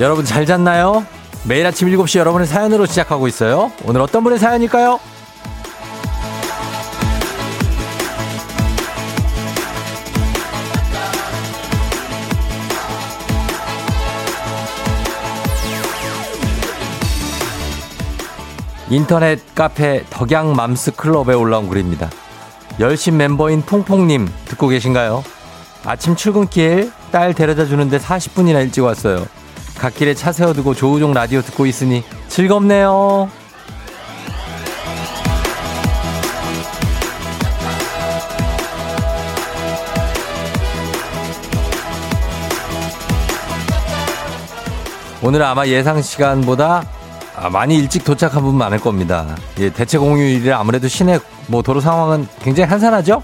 [0.00, 1.04] 여러분 잘 잤나요?
[1.44, 3.72] 매일 아침 7시 여러분의 사연으로 시작하고 있어요.
[3.84, 5.00] 오늘 어떤 분의 사연일까요?
[18.90, 22.08] 인터넷 카페 덕양 맘스 클럽에 올라온 글입니다.
[22.78, 25.24] 열심 멤버인 퐁퐁님 듣고 계신가요?
[25.84, 29.26] 아침 출근길 딸 데려다 주는데 40분이나 일찍 왔어요.
[29.78, 33.30] 갓길에 차 세워두고 조우종 라디오 듣고 있으니 즐겁네요.
[45.20, 46.84] 오늘 아마 예상 시간보다
[47.52, 49.36] 많이 일찍 도착한 분 많을 겁니다.
[49.58, 53.22] 예, 대체 공휴일이라 아무래도 시내 뭐 도로 상황은 굉장히 한산하죠?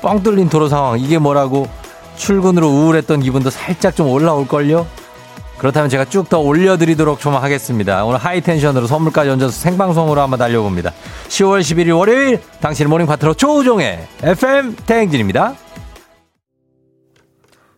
[0.00, 0.98] 뻥 뚫린 도로 상황.
[0.98, 1.68] 이게 뭐라고
[2.16, 4.86] 출근으로 우울했던 기분도 살짝 좀 올라올걸요?
[5.58, 8.04] 그렇다면 제가 쭉 더 올려드리도록 좀 하겠습니다.
[8.04, 10.92] 오늘 high tension으로 선물까지 얹어서 생방송으로 한번 달려봅니다.
[11.28, 15.54] 10월 11일 월요일 당신의 morning 파트너 조우종의 FM 대행진입니다.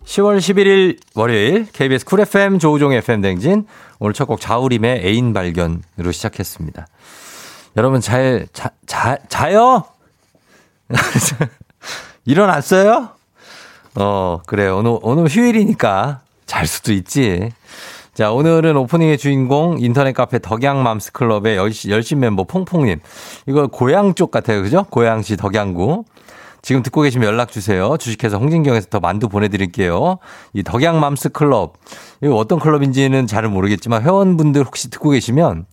[0.04, 3.66] 10월 11일 월요일 KBS 쿨 FM 조우종의 FM 대행진
[4.00, 6.86] 오늘 첫 곡 자우림의 애인 발견으로 시작했습니다.
[7.76, 9.84] 여러분 잘 자, 자, 자요?
[12.26, 13.10] 일어났어요?
[13.94, 14.78] 어, 그래요.
[14.78, 16.20] 오늘, 오늘 휴일이니까
[16.50, 17.48] 잘 수도 있지.
[18.12, 22.98] 자, 오늘은 오프닝의 주인공 인터넷 카페 덕양 맘스 클럽의 열심, 멤버 퐁퐁님.
[23.46, 24.60] 이거 고향 쪽 같아요.
[24.60, 24.84] 그죠?
[24.90, 26.04] 고향시 덕양구.
[26.60, 27.96] 지금 듣고 계시면 연락 주세요.
[27.96, 30.18] 주식회사 홍진경에서 더 만두 보내드릴게요.
[30.52, 31.74] 이 덕양 맘스 클럽.
[32.20, 35.66] 이거 어떤 클럽인지는 잘 모르겠지만 회원분들 혹시 듣고 계시면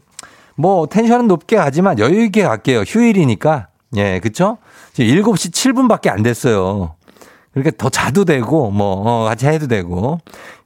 [0.56, 2.80] 뭐 텐션은 높게 가지만 여유 있게 갈게요.
[2.82, 3.68] 휴일이니까.
[3.96, 4.58] 예 그쵸?
[4.92, 6.94] 지금 7시 7분밖에 안 됐어요.
[7.52, 10.20] 그러니까 더 자도 되고 뭐 어, 같이 해도 되고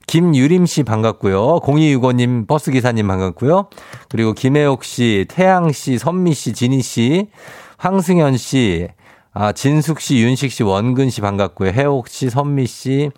[0.09, 1.61] 김유림 씨 반갑고요.
[1.61, 3.69] 0265님 버스 기사님 반갑고요.
[4.09, 7.29] 그리고 김혜옥 씨, 태양 씨, 선미 씨, 진희 씨,
[7.77, 8.89] 황승현 씨,
[9.35, 11.73] 아, 진숙 씨, 윤식 씨, 원근 씨 반갑고요.
[11.73, 13.11] 혜옥 씨, 선미 씨.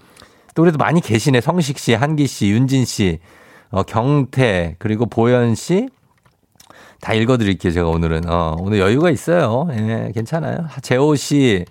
[0.57, 1.41] 또 그래도 많이 계시네.
[1.41, 3.21] 성식 씨, 한기 씨, 윤진 씨,
[3.71, 5.89] 어, 경태, 그리고 보현 씨.
[7.01, 8.29] 다 읽어드릴게요, 제가 오늘은.
[8.29, 9.69] 어, 오늘 여유가 있어요.
[9.73, 10.67] 예, 괜찮아요.
[10.83, 11.65] 재호 씨,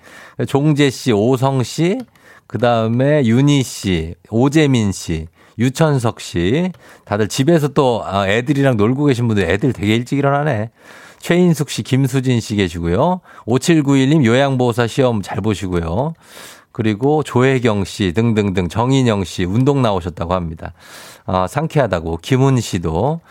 [0.48, 2.00] 종재 씨, 오성 씨,
[2.50, 5.28] 그 다음에 윤희 씨, 오재민 씨,
[5.60, 6.72] 유천석 씨,
[7.06, 10.72] 다들 집에서 또 아, 애들이랑 놀고 계신 분들 애들 되게 일찍 일어나네.
[11.20, 13.22] 최인숙 씨, 김수진 씨 계시고요.
[13.46, 16.16] 5791님 요양보호사 시험 잘 보시고요.
[16.72, 20.74] 그리고 조혜경 씨 등등등 정인영 씨 운동 나오셨다고 합니다.
[21.28, 23.22] 아, 상쾌하다고 김훈 씨도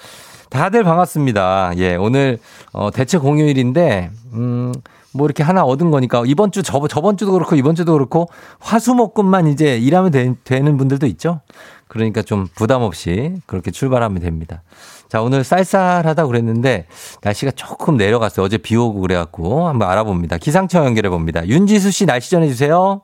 [0.49, 1.73] 다들 반갑습니다.
[1.79, 2.39] 예, 오늘
[2.73, 4.73] 어 대체 공휴일인데 음
[5.19, 8.31] 뭐 이렇게 하나 얻은 거니까 이번 주 저, 저번 주도 그렇고 이번 주도 그렇고
[8.61, 10.13] 화수목금만 이제 일하면
[10.45, 11.41] 되, 는 분들도 있죠.
[11.89, 14.63] 그러니까 좀 부담 없이 그렇게 출발하면 됩니다.
[15.09, 16.87] 자, 오늘 쌀쌀하다 그랬는데
[17.23, 18.47] 날씨가 조금 내려갔어요.
[18.47, 20.39] 어제 비 오고 그래갖고 한번 알아봅니다.
[20.39, 21.47] 기상청 연결해 봅니다.
[21.47, 23.03] 윤지수 씨 날씨 전해주세요.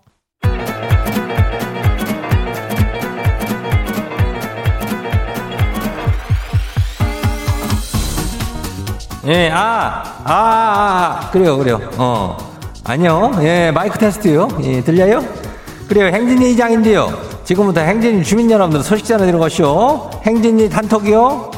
[9.27, 11.81] 예, 아, 아, 아, 아, 그래요, 그래요.
[11.97, 12.37] 어.
[12.85, 13.33] 아니요.
[13.41, 14.49] 예, 마이크 테스트요.
[14.63, 15.25] 예, 들려요?
[15.89, 16.07] 그래요.
[16.07, 17.11] 행진이 이장인데요.
[17.45, 20.11] 지금부터 행진이 주민 여러분들 소식 전해 들어가시오.
[20.27, 21.51] 행진이 단톡이요.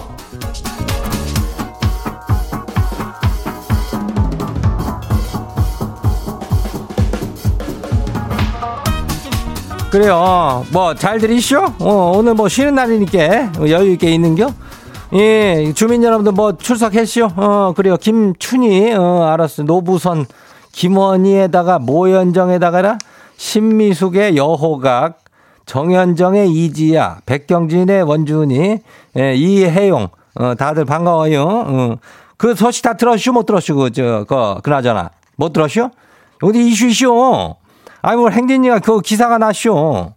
[9.91, 10.65] 그래요.
[10.73, 11.65] 뭐, 잘 들이시오?
[11.81, 14.53] 어, 오늘 뭐 쉬는 날이니까 여유있게 있는겨?
[15.17, 17.31] 예, 주민 여러분들 뭐 출석했시오?
[17.37, 17.97] 어, 그래요.
[17.97, 19.63] 김춘희, 어, 알았어.
[19.63, 20.27] 노부선,
[20.73, 22.99] 김원희에다가 모현정에다가라
[23.39, 25.21] 신미숙의 여호각,
[25.65, 28.79] 정현정의 이지야, 백경진의 원준이,
[29.17, 31.43] 예, 이혜용, 어, 다들 반가워요.
[31.43, 31.97] 어.
[32.37, 33.33] 그 소식 다 들었슈?
[33.33, 33.75] 못 들었슈?
[33.75, 35.13] 그, 저, 그, 그나저나.
[35.37, 35.89] 못 들었슈?
[36.43, 37.55] 어디 이슈 이슈?
[38.03, 40.11] 아이, 뭐, 행진이가 그 기사가 났슈.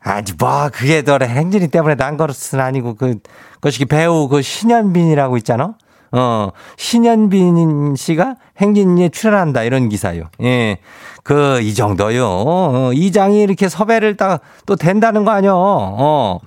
[0.00, 3.14] 아니, 뭐, 그게 너 행진이 때문에 난 것은 아니고, 그,
[3.60, 5.74] 그것이 배우 그 신현빈이라고 있잖아?
[6.12, 10.24] 어, 신현빈 씨가 행진이에 출연한다, 이런 기사요.
[10.42, 10.78] 예.
[11.22, 12.26] 그, 이 정도요.
[12.26, 15.52] 어, 이장이 이렇게 섭외를 딱 또 된다는 거 아니요.
[15.56, 16.38] 어.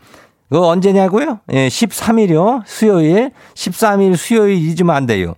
[0.50, 1.40] 그 언제냐고요?
[1.52, 2.62] 예, 13일이요.
[2.66, 3.32] 수요일.
[3.56, 5.34] 13일 수요일 잊으면 안 돼요.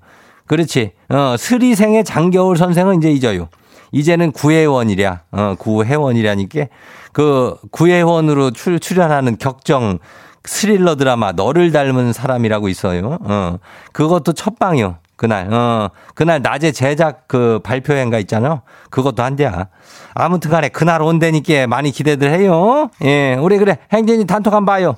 [0.46, 0.92] 그렇지.
[1.10, 3.48] 어, 스리생의 장겨울 선생은 이제 잊어요.
[3.92, 5.22] 이제는 구회원이랴.
[5.32, 6.66] 어, 구회원이라니까.
[7.14, 10.00] 그 구회원으로 출, 출연하는 격정
[10.46, 13.18] 스릴러 드라마 너를 닮은 사람이라고 있어요.
[13.22, 13.58] 어.
[13.92, 14.98] 그것도 첫 방이요.
[15.16, 18.62] 그날, 어, 그날 낮에 제작 그 발표회인가 있잖아요.
[18.90, 19.68] 그것도 한대야.
[20.14, 22.90] 아무튼 간에 그날 온다니까 많이 기대들 해요.
[23.04, 23.78] 예, 우리 그래.
[23.94, 24.98] 행진이 단톡 한번 봐요.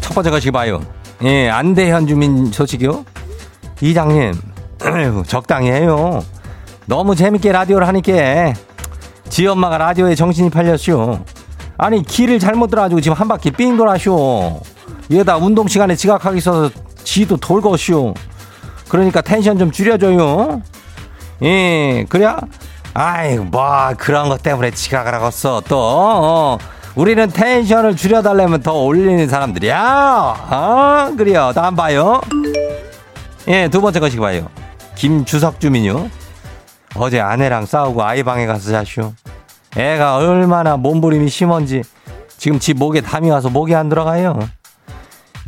[0.00, 0.80] 첫 번째 것이 봐요.
[1.22, 3.04] 예, 안대현 주민 소식이요.
[3.80, 4.32] 이장님,
[5.26, 6.22] 적당히 해요.
[6.86, 8.52] 너무 재밌게 라디오를 하니까
[9.34, 11.18] 지 엄마가 라디오에 정신이 팔렸쇼.
[11.76, 14.60] 아니 길을 잘못 들어가지고 지금 한 바퀴 삥 돌아쇼.
[15.10, 16.70] 얘다 운동 시간에 지각하기 있어서
[17.02, 18.14] 지도 돌고쇼.
[18.88, 20.62] 그러니까 텐션 좀 줄여줘요.
[21.42, 22.32] 예, 그래?
[22.94, 25.80] 아이, 뭐, 그런 것 때문에 지각을 하겠어, 또.
[25.80, 26.58] 어.
[26.94, 30.46] 우리는 텐션을 줄여달라면 더 올리는 사람들이야.
[30.48, 31.50] 어, 그래요.
[31.52, 32.20] 다음 봐요.
[33.48, 34.46] 예, 두 번째 것이 봐요.
[34.94, 36.08] 김주석 주민요.
[36.96, 39.12] 어제 아내랑 싸우고 아이 방에 가서 자쇼.
[39.76, 41.82] 애가 얼마나 몸부림이 심한지
[42.36, 44.38] 지금 집 목에 담이 와서 목이 안 들어가요.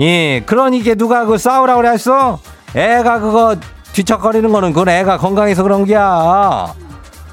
[0.01, 2.39] 예, 그러니까 누가 그 싸우라고 그랬어?
[2.75, 3.57] 애가 그거
[3.93, 6.75] 뒤척거리는 거는 그건 애가 건강해서 그런 게야.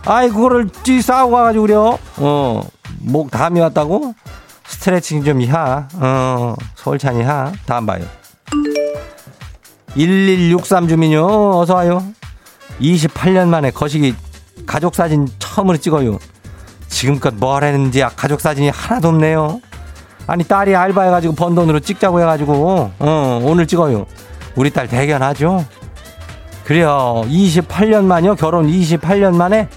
[0.06, 2.00] 아이, 그거를 찌 싸우고 가가지고 그래요.
[2.18, 2.62] 어,
[3.00, 4.14] 목 담이 왔다고?
[4.66, 5.88] 스트레칭 좀 하.
[5.96, 7.52] 어, 솔찬이 하.
[7.66, 8.06] 다음 봐요.
[9.96, 11.60] 1163 주민요.
[11.60, 12.04] 어서와요.
[12.80, 14.16] 28년 만에 거시기
[14.66, 16.18] 가족 사진 처음으로 찍어요.
[16.94, 19.60] 지금껏 뭘 했는지 가족 사진이 하나도 없네요.
[20.28, 24.06] 아니 딸이 알바해가지고 번 돈으로 찍자고 해가지고 어 오늘 찍어요.
[24.56, 25.66] 우리 딸 대견하죠.
[26.66, 27.24] 그래요.
[27.28, 28.36] 28년 만요.
[28.36, 29.68] 결혼 28년 만에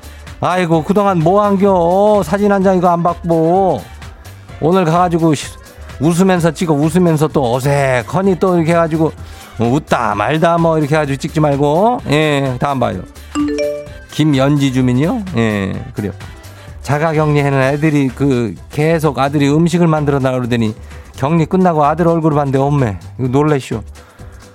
[0.41, 3.81] 아이고 그동안 뭐 한겨 사진 한 장 이거 안 받고
[4.61, 5.33] 오늘 가가지고
[6.01, 9.11] 웃으면서 찍어 웃으면서 또 어색하니 또 이렇게 해가지고
[9.59, 13.01] 웃다 말다 뭐 이렇게 해가지고 찍지 말고 예 다음 봐요.
[14.13, 15.23] 김연지 주민이요.
[15.39, 16.13] 예 그래요.
[16.87, 20.73] 자가격리하는 애들이 그 계속 아들이 음식을 만들어 나오더니
[21.17, 23.83] 격리 끝나고 아들 얼굴을 봤는데 엄매 이거 놀래쇼.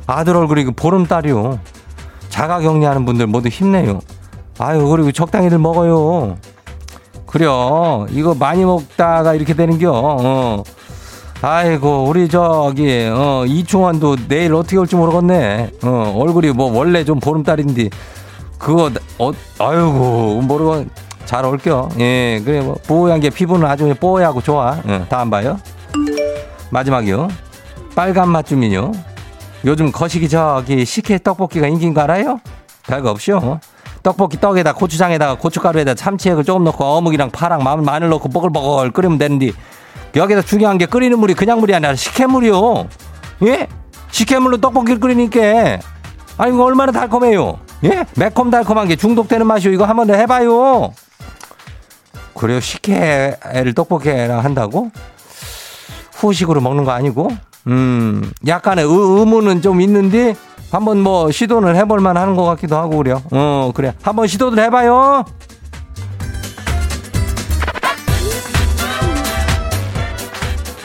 [0.07, 1.59] 아들 얼굴이 그 보름달이요.
[2.29, 3.99] 자가격리하는 분들 모두 힘내요.
[4.59, 6.37] 아유 그리고 적당히들 먹어요.
[7.25, 9.91] 그래요 이거 많이 먹다가 이렇게 되는겨.
[9.93, 10.63] 어.
[11.41, 15.71] 아이고 우리 저기 어 이충원도 내일 어떻게 올지 모르겠네.
[15.83, 17.89] 어 얼굴이 뭐 원래 좀 보름달인데
[18.57, 20.85] 그거 어 아이고 모르고
[21.31, 21.87] 잘 올겨.
[21.97, 24.77] 예, 그래, 뭐, 뽀얀 게 피부는 아주 뽀얗고 좋아.
[24.85, 25.57] 예, 다음 봐요.
[26.71, 27.29] 마지막이요.
[27.95, 28.91] 빨간 맛 주민요.
[29.63, 32.41] 요즘 거시기 저기 식혜 떡볶이가 인기인 거 알아요?
[32.85, 33.59] 별거 없쇼.
[34.03, 39.51] 떡볶이 떡에다 고추장에다가 고춧가루에다 참치액을 조금 넣고 어묵이랑 파랑 마늘 넣고 뽀글뽀글 끓이면 되는데
[40.17, 42.87] 여기서 중요한 게 끓이는 물이 그냥 물이 아니라 식혜물이요.
[43.45, 43.67] 예?
[44.11, 45.79] 식혜물로 떡볶이를 끓이니까
[46.37, 47.57] 아니 이거 얼마나 달콤해요.
[47.85, 48.05] 예?
[48.17, 49.71] 매콤달콤한 게 중독되는 맛이요.
[49.71, 50.91] 이거 한번 해봐요.
[52.41, 52.59] 그래요?
[52.59, 54.89] 식혜를 떡볶이랑 한다고?
[56.13, 57.29] 후식으로 먹는 거 아니고?
[57.67, 60.35] 음, 약간의 의, 의문은 좀 있는데,
[60.71, 63.21] 한번 뭐 시도를 해볼만 하는 것 같기도 하고, 그래요.
[63.31, 63.93] 어, 그래.
[64.01, 65.23] 한번 시도를 해봐요.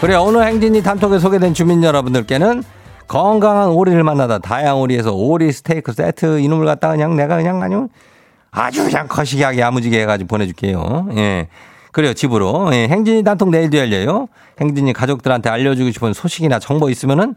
[0.02, 2.62] 그래, 오늘 행진이 단톡에 소개된 주민 여러분들께는
[3.08, 7.88] 건강한 오리를 만나다 다양 오리에서 오리 스테이크 세트 이놈을 갖다 그냥 내가 그냥 아니면
[8.56, 11.08] 아주 그냥 거시기하게 야무지게 해가지고 보내줄게요.
[11.16, 11.48] 예.
[11.92, 12.70] 그래요, 집으로.
[12.75, 14.28] 예, 행진이 단톡 내일도 열려요.
[14.60, 17.34] 행진이 가족들한테 알려주고 싶은 소식이나 정보 있으면은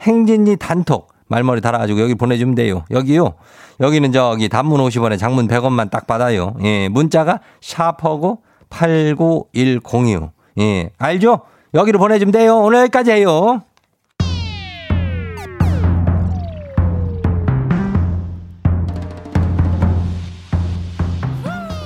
[0.00, 2.84] 행진이 단톡 말머리 달아가지고 여기 보내주면 돼요.
[2.90, 3.34] 여기요.
[3.80, 6.54] 여기는 저기 단문 50원에 장문 100원만 딱 받아요.
[6.62, 10.30] 예, 문자가 샤퍼고 89106.
[10.58, 11.40] 예, 알죠?
[11.74, 12.58] 여기로 보내주면 돼요.
[12.58, 13.62] 오늘 여기까지 해요.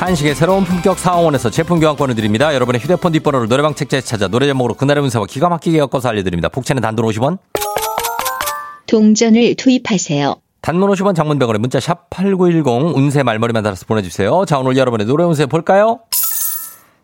[0.00, 2.54] 한식의 새로운 품격 사옹원에서 제품 교환권을 드립니다.
[2.54, 6.48] 여러분의 휴대폰 뒷번호를 노래방 책자에 찾아 노래 제목으로 그날의 운세와 기가 막히게 엮어서 알려드립니다.
[6.48, 7.36] 복채는 단돈 50원.
[8.86, 10.36] 동전을 투입하세요.
[10.62, 14.46] 단문 50원 장문병원에 문자 샵 8910 운세 말머리만 달아서 보내주세요.
[14.46, 16.00] 자 오늘 여러분의 노래 운세 볼까요?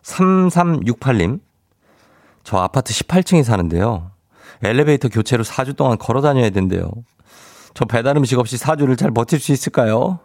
[0.01, 1.39] 3368님.
[2.43, 4.09] 저 아파트 18층에 사는데요.
[4.63, 6.89] 엘리베이터 교체로 4주 동안 걸어 다녀야 된대요.
[7.75, 10.19] 저 배달 음식 없이 4주를 잘 버틸 수 있을까요?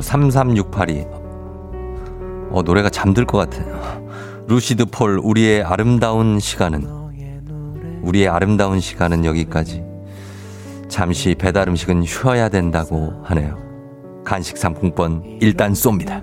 [0.00, 1.06] 번호 33682.
[2.50, 4.00] 어, 노래가 잠들 것 같아요.
[4.48, 6.86] 루시드 폴, 우리의 아름다운 시간은,
[8.02, 9.84] 우리의 아름다운 시간은 여기까지.
[10.88, 13.56] 잠시 배달 음식은 쉬어야 된다고 하네요.
[14.24, 16.20] 간식 상품권 일단 쏩니다.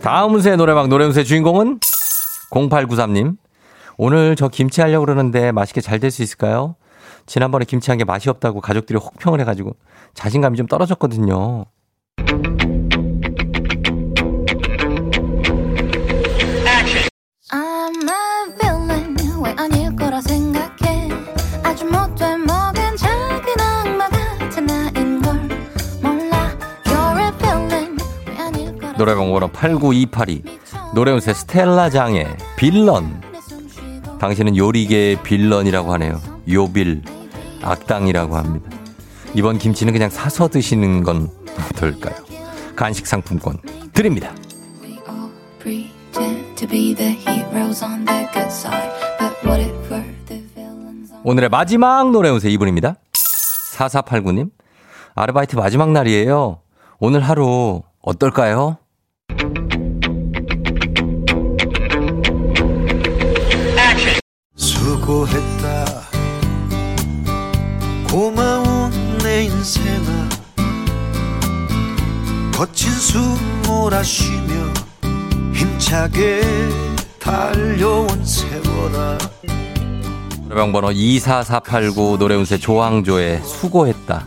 [0.00, 1.78] 다음 운세 노래방 노래 운세 주인공은
[2.50, 3.36] 0893님.
[3.98, 6.76] 오늘 저 김치 하려고 그러는데 맛있게 잘 될 수 있을까요?
[7.26, 9.76] 지난번에 김치한 게 맛이 없다고 가족들이 혹평을 해가지고
[10.14, 11.66] 자신감이 좀 떨어졌거든요.
[28.98, 30.44] 노래방 번호 89282.
[30.94, 33.20] 노래 운세 스텔라 장의 빌런.
[34.20, 36.31] 당신은 요리계의 빌런이라고 하네요.
[36.48, 37.02] 요빌.
[37.62, 38.70] 악당이라고 합니다.
[39.34, 41.28] 이번 김치는 그냥 사서 드시는 건
[41.70, 42.14] 어떨까요?
[42.74, 43.58] 간식 상품권
[43.92, 44.34] 드립니다.
[44.82, 45.30] We all
[45.60, 51.12] pretend to be the heroes on the good side But what if we're the villains
[51.12, 52.96] on 오늘의 마지막 노래 운세 이분입니다.
[53.76, 54.50] 4489님.
[55.14, 56.60] 아르바이트 마지막 날이에요.
[56.98, 58.78] 오늘 하루 어떨까요?
[64.56, 65.51] 수고했
[72.52, 73.22] 거친 숨
[73.66, 74.72] 몰아쉬며
[75.54, 76.42] 힘차게
[77.18, 79.18] 달려온 세월아
[80.48, 84.26] 노래방 번호 24489 노래 운세 조항조의 수고했다.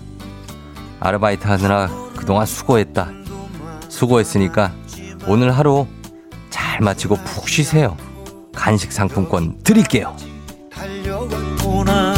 [1.00, 3.12] 아르바이트 하느라 그동안 수고했다.
[3.90, 4.74] 수고했으니까
[5.28, 5.86] 오늘 하루
[6.50, 7.96] 잘 마치고 푹 쉬세요.
[8.56, 10.16] 간식 상품권 드릴게요.
[10.72, 12.15] 달려왔구나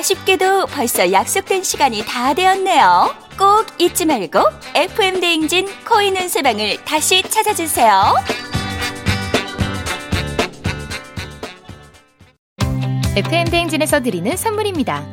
[0.00, 3.14] 아쉽게도 벌써 약속된 시간이 다 되었네요.
[3.38, 4.40] 꼭 잊지 말고
[4.74, 8.14] FM 대행진 코인 운세방을 다시 찾아주세요.
[13.14, 15.04] FM 대행진에서 드리는 선물입니다.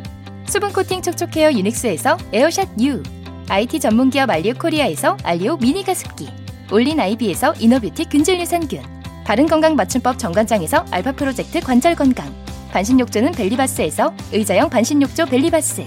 [0.47, 3.03] 수분 코팅 촉촉 헤어 유닉스에서 에어샷 U,
[3.49, 6.29] IT 전문 기업 알리오 코리아에서 알리오 미니 가습기,
[6.71, 8.81] 올린 아이비에서 inner beauty 균질 유산균,
[9.25, 12.33] 바른 건강 맞춤법 정관장에서 알파 프로젝트 관절 건강,
[12.71, 15.85] 반신욕조는 벨리바스에서 의자형 반신욕조 벨리바스,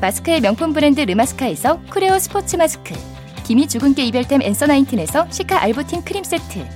[0.00, 2.94] 마스크의 명품 브랜드 르마스카에서 쿠레오 스포츠 마스크,
[3.44, 6.66] 기미 주근깨 이별템 앤서 나인틴에서 시카 알부틴 크림 세트,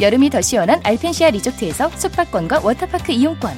[0.00, 3.52] 여름이 더 시원한 알펜시아 리조트에서 숙박권과 워터파크 이용권,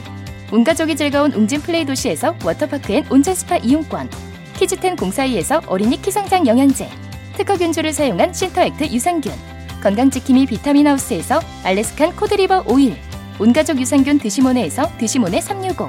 [0.52, 4.10] 온 가족이 즐거운 웅진 플레이 도시에서 워터파크 and 온천 스파 이용권,
[4.58, 6.88] 키즈텐 공사이에서 어린이 키성장 영양제,
[7.36, 9.32] 특허 균주를 사용한 신터액트 유산균,
[9.82, 12.96] 건강지킴이 비타민 하우스에서 알래스칸 코드리버 오일,
[13.38, 15.88] 온가족 유산균 드시모네에서 드시모네 365,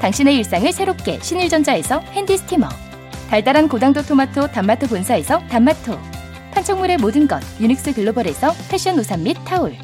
[0.00, 2.68] 당신의 일상을 새롭게 신일전자에서 handy steamer,
[3.28, 5.98] 달달한 고당도 토마토 단마토 본사에서 단마토,
[6.52, 9.74] 판촉물의 모든 것 유닉스 글로벌에서 패션 우산 및 타올,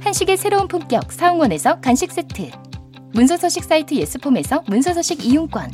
[0.00, 2.50] 한식의 새로운 품격 사옹원에서 간식 세트,
[3.14, 5.70] 문서서식 사이트 예스폼에서 문서서식 이용권,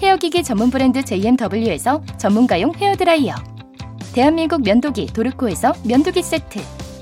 [0.00, 3.34] 헤어기기 전문 브랜드 JMW에서 전문가용 헤어드라이어,
[4.12, 6.60] 대한민국 면도기 도르코에서 면도기 세트,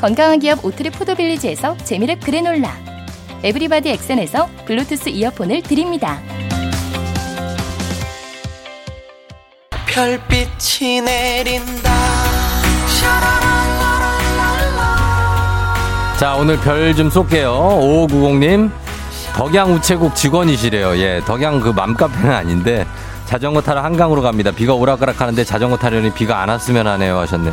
[0.00, 2.72] 건강한 기업 오트리 포도빌리지에서 재미랩 그래놀라
[3.42, 6.18] 에브리바디 엑센에서 블루투스 이어폰을 드립니다.
[9.86, 11.90] 별빛이 내린다
[16.18, 17.50] 자, 오늘 별 좀 쏠게요.
[17.50, 18.70] 5590님.
[19.34, 20.96] 덕양 우체국 직원이시래요.
[20.98, 22.86] 예, 덕양 그 맘카페는 아닌데
[23.24, 24.50] 자전거 타러 한강으로 갑니다.
[24.50, 27.52] 비가 오락가락 하는데 자전거 타려니 비가 안 왔으면 하네요 하셨네.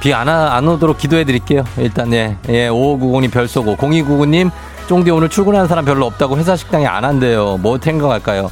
[0.00, 1.64] 비 안 안 오도록 기도해 드릴게요.
[1.76, 2.36] 일단 예.
[2.48, 4.50] 예, 5590님 별 쏘고 0299님
[4.88, 7.58] 쫑디 오늘 출근하는 사람 별로 없다고 회사 식당에 안 한대요.
[7.58, 8.50] 뭐 챙겨갈까요?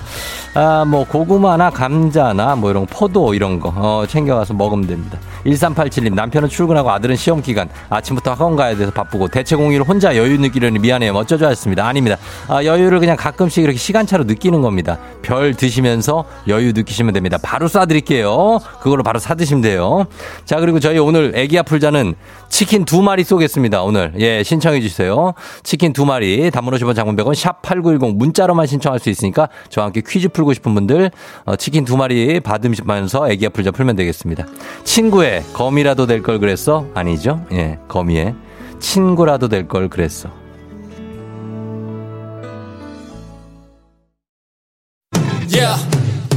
[0.52, 5.18] 아, 뭐 고구마나 감자나 뭐 이런 포도 이런 거 어, 챙겨가서 먹으면 됩니다.
[5.46, 10.38] 1387님 남편은 출근하고 아들은 시험 기간 아침부터 학원 가야 돼서 바쁘고 대체 공휴일 혼자 여유
[10.38, 11.12] 느끼려니 미안해요.
[11.14, 11.86] 어쩌죠 하셨습니다.
[11.86, 12.18] 아닙니다.
[12.48, 14.98] 아, 여유를 그냥 가끔씩 이렇게 시간차로 느끼는 겁니다.
[15.22, 17.38] 별 드시면서 여유 느끼시면 됩니다.
[17.42, 18.60] 바로 쏴드릴게요.
[18.80, 20.04] 그걸로 바로 사드시면 돼요.
[20.44, 22.14] 자 그리고 저희 오늘 애기야 풀자는
[22.48, 23.82] 치킨 두 마리 쏘겠습니다.
[23.82, 25.32] 오늘 예 신청해 주세요.
[25.62, 30.28] 치킨 두 마리 단문 50원 장문 100원 샵8910 문자로만 신청할 수 있으니까 저와 함께 퀴즈
[30.28, 31.10] 풀고 싶은 분들
[31.44, 34.46] 어, 치킨 두 마리 받으면서 애기야 풀자 풀면 되겠습니다.
[34.84, 36.86] 친구의 검이라도 될 걸 그랬어?
[36.94, 37.44] 아니죠?
[37.52, 38.34] 예 검이의
[38.80, 40.28] 친구라도 될 걸 그랬어.
[45.48, 45.76] Yeah.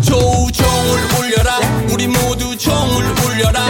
[0.01, 1.59] 조종을 울려라
[1.93, 3.67] 우리 모두 종을 울려라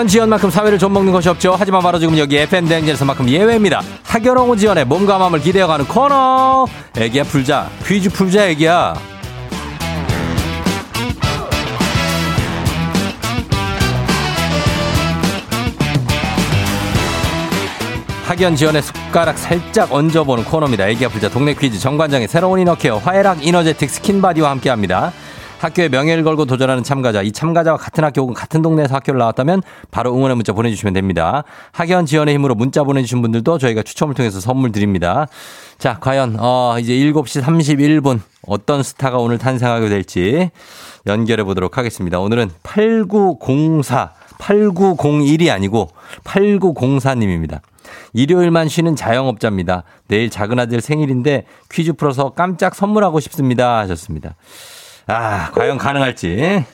[0.00, 1.54] 학연 지연만큼 사회를 좀 먹는 것이 없죠.
[1.58, 3.82] 하지만 바로 지금 여기 FM 대행진에서만큼 예외입니다.
[4.04, 6.66] 학연홍우 지연의 몸과 마음을 기대어가는 코너.
[6.96, 7.68] 애기야 풀자.
[7.84, 8.94] 퀴즈 풀자 애기야.
[18.24, 20.88] 학연 지연의 숟가락 살짝 얹어보는 코너입니다.
[20.88, 25.12] 애기야 풀자 동네 퀴즈 정관장의 새로운 inner care 화해락 이너제틱 스킨바디와 함께합니다.
[25.60, 30.14] 학교의 명예를 걸고 도전하는 참가자, 이 참가자와 같은 학교 혹은 같은 동네에서 학교를 나왔다면 바로
[30.14, 31.44] 응원의 문자 보내주시면 됩니다.
[31.72, 35.26] 학연 지연의 힘으로 문자 보내주신 분들도 저희가 추첨을 통해서 선물 드립니다.
[35.78, 40.50] 자, 과연 어, 이제 7시 31분 어떤 스타가 오늘 탄생하게 될지
[41.06, 42.18] 연결해 보도록 하겠습니다.
[42.20, 45.90] 오늘은 8904, 8901이 아니고
[46.24, 47.60] 8904님입니다.
[48.14, 49.84] 일요일만 쉬는 자영업자입니다.
[50.08, 53.78] 내일 작은 아들 생일인데 퀴즈 풀어서 깜짝 선물하고 싶습니다.
[53.80, 54.36] 하셨습니다.
[55.10, 56.64] 아, 과연 가능할지.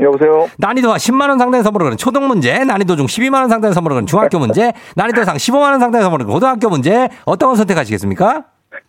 [0.00, 0.48] 여보세요.
[0.58, 4.06] 난이도가 10만 원 상당의 선물을 거는 초등 문제, 난이도 중 12만 원 상당의 선물을 거는
[4.06, 8.44] 중학교 문제, 난이도 상 15만 원 상당의 선물을 거는 고등학교 문제, 어떤 걸 선택하시겠습니까?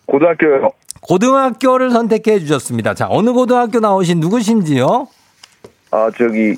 [0.06, 0.70] 고등학교요.
[1.02, 2.94] 고등학교를 선택해 주셨습니다.
[2.94, 5.08] 자, 어느 고등학교 나오신 누구신지요?
[5.92, 6.56] 아 저기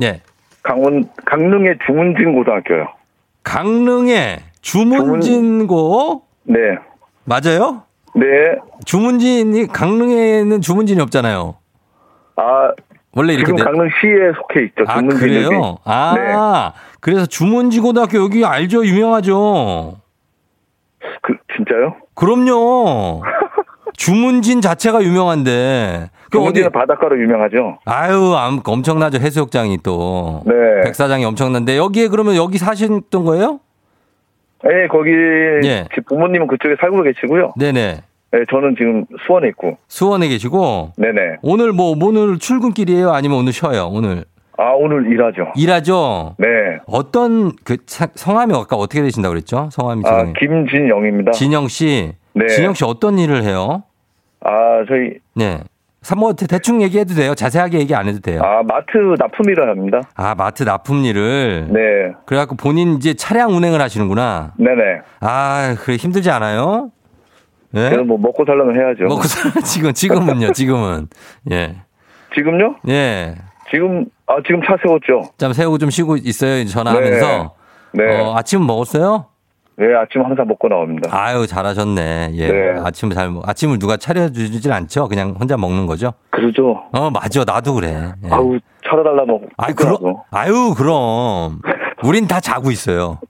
[0.00, 0.22] 예.
[0.62, 2.88] 강원 강릉의 중운진 고등학교요.
[3.42, 6.58] 강릉의 주문진고, 네.
[7.24, 7.82] 맞아요?
[8.14, 8.24] 네.
[8.84, 11.59] 주문진이, 강릉에는 주문진이 없잖아요.
[12.40, 12.72] 아
[13.12, 13.46] 원래 이렇게.
[13.46, 14.84] 지금 돼- 강릉시에 속해 있죠.
[14.86, 15.00] 아.
[15.02, 15.76] 그래요?
[15.84, 16.80] 아, 네.
[17.00, 18.84] 그래서 주문지 고등학교 여기 알죠?
[18.84, 19.96] 유명하죠?
[21.22, 21.96] 그 진짜요?
[22.14, 23.22] 그럼요.
[23.94, 26.10] 주문진 자체가 유명한데.
[26.30, 27.78] 그 어디, 바닷가로 유명하죠.
[27.84, 29.18] 아유, 암- 엄청나죠.
[29.18, 30.42] 해수욕장이 또.
[30.46, 30.54] 네.
[30.84, 31.76] 백사장이 엄청난데.
[31.76, 33.58] 여기에 그러면 여기 사셨던 거예요?
[34.62, 35.10] 네, 거기
[35.64, 35.86] 예.
[35.94, 37.54] 집 부모님은 그쪽에 살고 계시고요.
[37.56, 38.02] 네네.
[38.32, 39.76] 네, 저는 지금 수원에 있고.
[39.88, 40.92] 수원에 계시고.
[40.96, 41.38] 네네.
[41.42, 43.10] 오늘 뭐, 오늘 출근길이에요?
[43.10, 43.88] 아니면 오늘 쉬어요?
[43.90, 44.24] 오늘.
[44.56, 45.52] 아 오늘 일하죠.
[45.56, 46.34] 일하죠?
[46.38, 46.46] 네.
[46.86, 49.68] 어떤, 그, 사- 성함이 아까 어떻게 되신다고 그랬죠?
[49.72, 50.32] 성함이 아 죄송해요.
[50.34, 51.32] 김진영입니다.
[51.32, 52.12] 진영 씨.
[52.34, 52.46] 네.
[52.48, 53.82] 진영 씨 어떤 일을 해요?
[54.44, 55.60] 아 저희 네.
[56.02, 57.34] 사- 뭐 대- 대충 얘기해도 돼요.
[57.34, 58.42] 자세하게 얘기 안 해도 돼요.
[58.44, 60.02] 아 마트 납품 일을 합니다.
[60.14, 61.68] 아, 마트 납품 일을.
[61.70, 61.80] 네.
[62.26, 64.52] 그래갖고 본인 이제 차량 운행을 하시는구나.
[64.58, 64.82] 네네.
[65.20, 66.90] 아, 그래 힘들지 않아요?
[67.74, 67.80] 예?
[67.90, 69.04] 그래서 뭐 먹고 살려면 해야죠.
[69.04, 70.52] 먹고 살 지금 지금은요.
[70.52, 71.08] 지금은
[71.50, 71.76] 예.
[72.34, 72.76] 지금요?
[72.88, 73.34] 예.
[73.70, 75.30] 지금 아 지금 차 세웠죠.
[75.38, 76.64] 잠 세우고 좀 쉬고 있어요.
[76.64, 77.54] 전화하면서.
[77.92, 78.20] 네.
[78.20, 79.26] 어, 아침 먹었어요?
[79.76, 81.08] 네, 아침 항상 먹고 나옵니다.
[81.10, 82.32] 아유, 잘하셨네.
[82.34, 82.48] 예.
[82.52, 82.80] 네.
[82.84, 85.08] 아침을 잘, 먹- 아침을 누가 차려주질 않죠?
[85.08, 86.12] 그냥 혼자 먹는 거죠?
[86.30, 86.82] 그러죠.
[86.92, 87.44] 어, 맞아.
[87.46, 88.12] 나도 그래.
[88.24, 88.28] 예.
[88.30, 89.48] 아우, 차려달라면.
[89.56, 89.96] 아이, 그럼,
[90.30, 91.60] 아유, 그럼.
[92.02, 93.20] 우린 다 자고 있어요.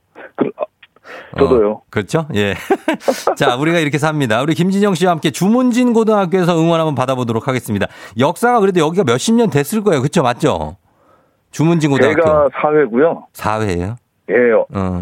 [1.38, 1.70] 저도요.
[1.70, 2.26] 어, 그렇죠?
[2.34, 2.54] 예.
[3.36, 4.42] 자, 우리가 이렇게 삽니다.
[4.42, 7.86] 우리 김진영 씨와 함께 주문진 고등학교에서 응원 한번 받아보도록 하겠습니다.
[8.18, 10.00] 역사가 그래도 여기가 몇십 년 됐을 거예요.
[10.00, 10.22] 그렇죠?
[10.22, 10.76] 맞죠?
[11.50, 12.22] 주문진 고등학교.
[12.22, 13.26] 제가 사회고요.
[13.34, 13.96] 4회예요?
[14.30, 14.34] 예,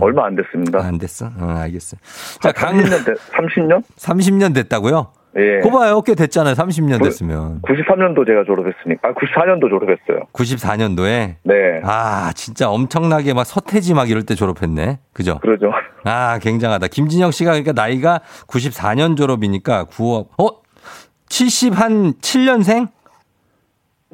[0.01, 0.79] 얼마 안 됐습니다.
[0.83, 1.27] 안 됐어?
[1.39, 1.99] 어, 알겠어.
[2.41, 3.83] 자, 강 30년, 됐, 30년?
[3.99, 5.13] 30년 됐다고요?
[5.39, 5.61] 예.
[5.61, 6.01] 그봐요.
[6.03, 6.55] 꽤 됐잖아요.
[6.55, 7.63] 30년 됐으면.
[7.63, 9.09] 93년도 제가 졸업했으니까.
[9.09, 10.27] 아, 94년도 졸업했어요.
[10.33, 11.37] 94년도에.
[11.45, 11.55] 네.
[11.85, 14.99] 아, 진짜 엄청나게 막 서태지 막 이럴 때 졸업했네.
[15.13, 15.39] 그죠?
[15.41, 15.71] 그러죠.
[16.05, 16.89] 아, 굉장하다.
[16.89, 20.49] 김진영 씨가 그러니까 나이가 94년 졸업이니까 9억, 어?
[21.29, 22.89] 70 한 7년생?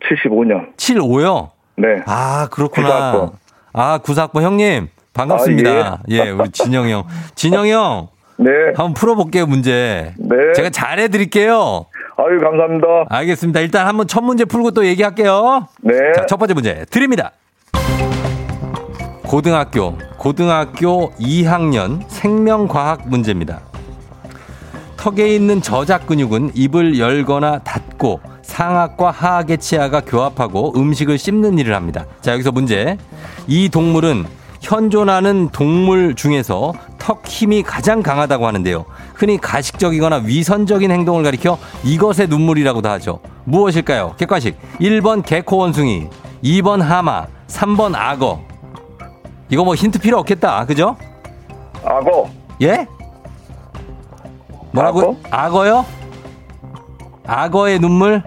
[0.02, 0.76] 75년.
[0.76, 1.50] 75요?
[1.76, 2.02] 네.
[2.06, 2.86] 아, 그렇구나.
[2.86, 3.30] 구사학번.
[3.72, 4.88] 아, 구사학번 형님.
[5.14, 5.70] 반갑습니다.
[5.70, 6.30] 아, 예.
[6.30, 7.04] 우리 진영이 형.
[7.34, 8.08] 진영이 형.
[8.36, 8.50] 네.
[8.76, 10.12] 한번 풀어볼게요, 문제.
[10.18, 10.52] 네.
[10.54, 11.86] 제가 잘해드릴게요.
[12.16, 12.86] 아유, 감사합니다.
[13.08, 13.60] 알겠습니다.
[13.60, 15.68] 일단 한번 첫 문제 풀고 또 얘기할게요.
[15.80, 16.12] 네.
[16.14, 17.32] 자, 첫 번째 문제 드립니다.
[19.22, 23.62] 고등학교, 고등학교 2학년 생명과학 문제입니다.
[24.96, 32.06] 턱에 있는 저작 근육은 입을 열거나 닫고 상악과 하악의 치아가 교합하고 음식을 씹는 일을 합니다.
[32.20, 32.96] 자, 여기서 문제.
[33.46, 34.24] 이 동물은
[34.64, 38.86] 현존하는 동물 중에서 턱 힘이 가장 강하다고 하는데요.
[39.14, 43.20] 흔히 가식적이거나 위선적인 행동을 가리켜 이것의 눈물이라고도 하죠.
[43.44, 44.14] 무엇일까요?
[44.16, 44.56] 객관식.
[44.80, 46.08] 1번 개코 원숭이,
[46.42, 48.40] 2번 하마, 3번 악어.
[49.50, 50.64] 이거 뭐 힌트 필요 없겠다.
[50.64, 50.96] 그죠?
[51.84, 52.30] 악어.
[52.62, 52.86] 예?
[54.72, 55.18] 뭐라고?
[55.30, 55.68] 악어?
[55.68, 55.84] 요
[57.26, 58.22] 악어의 눈물?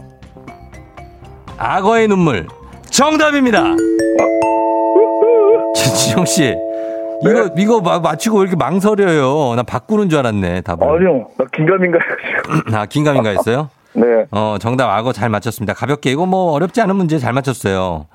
[1.57, 2.47] 악어의 눈물.
[2.91, 3.75] 정답입니다.
[5.77, 6.55] 지영 씨.
[7.23, 9.55] 이거 이거 마- 맞히고 왜 이렇게 망설여요?
[9.55, 10.83] 나 바꾸는 줄 알았네, 답을.
[10.83, 11.27] 아니요.
[11.37, 12.75] 나 긴가민가 해가지고.
[12.77, 13.69] 아, 긴가민가 했어요?
[13.93, 14.05] 네.
[14.31, 15.73] 어, 정답 악어 잘 맞췄습니다.
[15.73, 18.05] 가볍게 이거 뭐 어렵지 않은 문제 잘 맞췄어요.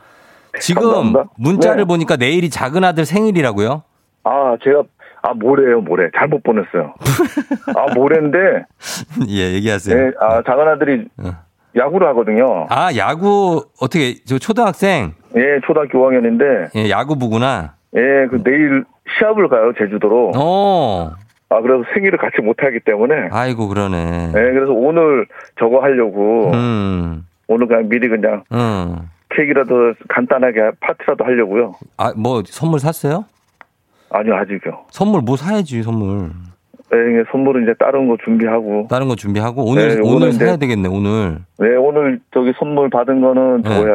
[0.60, 1.24] 지금 감사합니다.
[1.36, 1.84] 문자를 네.
[1.84, 3.82] 보니까 내일이 작은 아들 생일이라고요?
[4.24, 4.82] 아, 제가,
[5.22, 6.10] 아, 모레요, 모레.
[6.16, 6.94] 잘못 보냈어요.
[7.74, 8.38] 아, 모레인데,
[9.28, 9.96] 예, 얘기하세요.
[9.96, 11.32] 네, 아, 작은 아들이 어.
[11.76, 12.66] 야구를 하거든요.
[12.68, 17.74] 아, 야구 어떻게 저 초등학생 예, 초등학교 5학년인데, 예, 야구부구나.
[17.96, 18.84] 예, 그 내일
[19.18, 20.32] 시합을 가요, 제주도로.
[20.36, 21.12] 어.
[21.48, 23.28] 아, 그래서 생일을 같이 못 하기 때문에.
[23.30, 24.28] 아이고 그러네.
[24.28, 25.26] 예, 그래서 오늘
[25.58, 27.26] 저거 하려고, 음.
[27.48, 29.08] 오늘 그냥 미리 그냥 음.
[29.34, 31.72] 케이크라도 간단하게 파티라도 하려고요.
[31.96, 33.24] 아, 뭐 선물 샀어요?
[34.10, 34.84] 아니요, 아직요.
[34.90, 36.30] 선물 뭐 사야지, 선물.
[36.94, 38.86] 예, 이게 선물은 이제 다른 거 준비하고.
[38.90, 41.38] 다른 거 준비하고 오늘 네, 오늘 오늘 사야 되겠네, 오늘.
[41.58, 43.92] 네, 오늘 저기 선물 받은 거는 저거 네.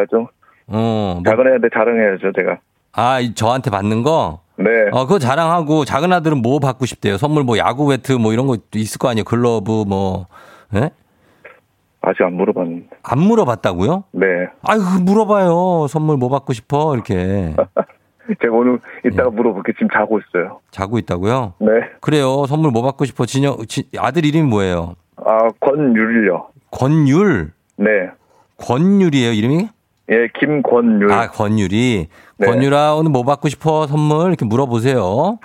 [0.69, 1.13] 어.
[1.15, 2.57] 뭐, 작은 애한테 자랑해야죠, 제가.
[2.93, 4.41] 아, 이- 저한테 받는 거?
[4.57, 4.65] 네.
[4.91, 7.17] 어, 그거 자랑하고 작은 아들은 뭐 받고 싶대요?
[7.17, 9.23] 선물 뭐 야구 배트 뭐 이런 거 있을 거 아니에요?
[9.23, 10.25] 글러브 뭐.
[10.75, 10.89] 예?
[12.01, 12.87] 아직 안 물어봤는데.
[13.03, 14.05] 안 물어봤다고요?
[14.13, 14.25] 네.
[14.63, 15.85] 아유, 물어봐요.
[15.87, 16.95] 선물 뭐 받고 싶어?
[16.95, 17.53] 이렇게.
[18.41, 19.09] 제가 오늘 예.
[19.09, 20.59] 이따가 물어볼게 지금 자고 있어요.
[20.71, 21.53] 자고 있다고요?
[21.59, 21.67] 네.
[22.01, 22.45] 그래요.
[22.47, 23.25] 선물 뭐 받고 싶어?
[23.25, 24.95] 진영, 지- 아들 이름이 뭐예요?
[25.17, 26.47] 아, 권율요.
[26.71, 27.51] 권율.
[27.77, 27.87] 네.
[28.57, 29.67] 권율이에요, 이름이?
[30.09, 31.11] 예, 김권율.
[31.11, 32.07] 아, 권율이.
[32.39, 32.45] 네.
[32.47, 33.87] 권율아, 오늘 뭐 받고 싶어?
[33.87, 34.27] 선물?
[34.29, 35.37] 이렇게 물어보세요.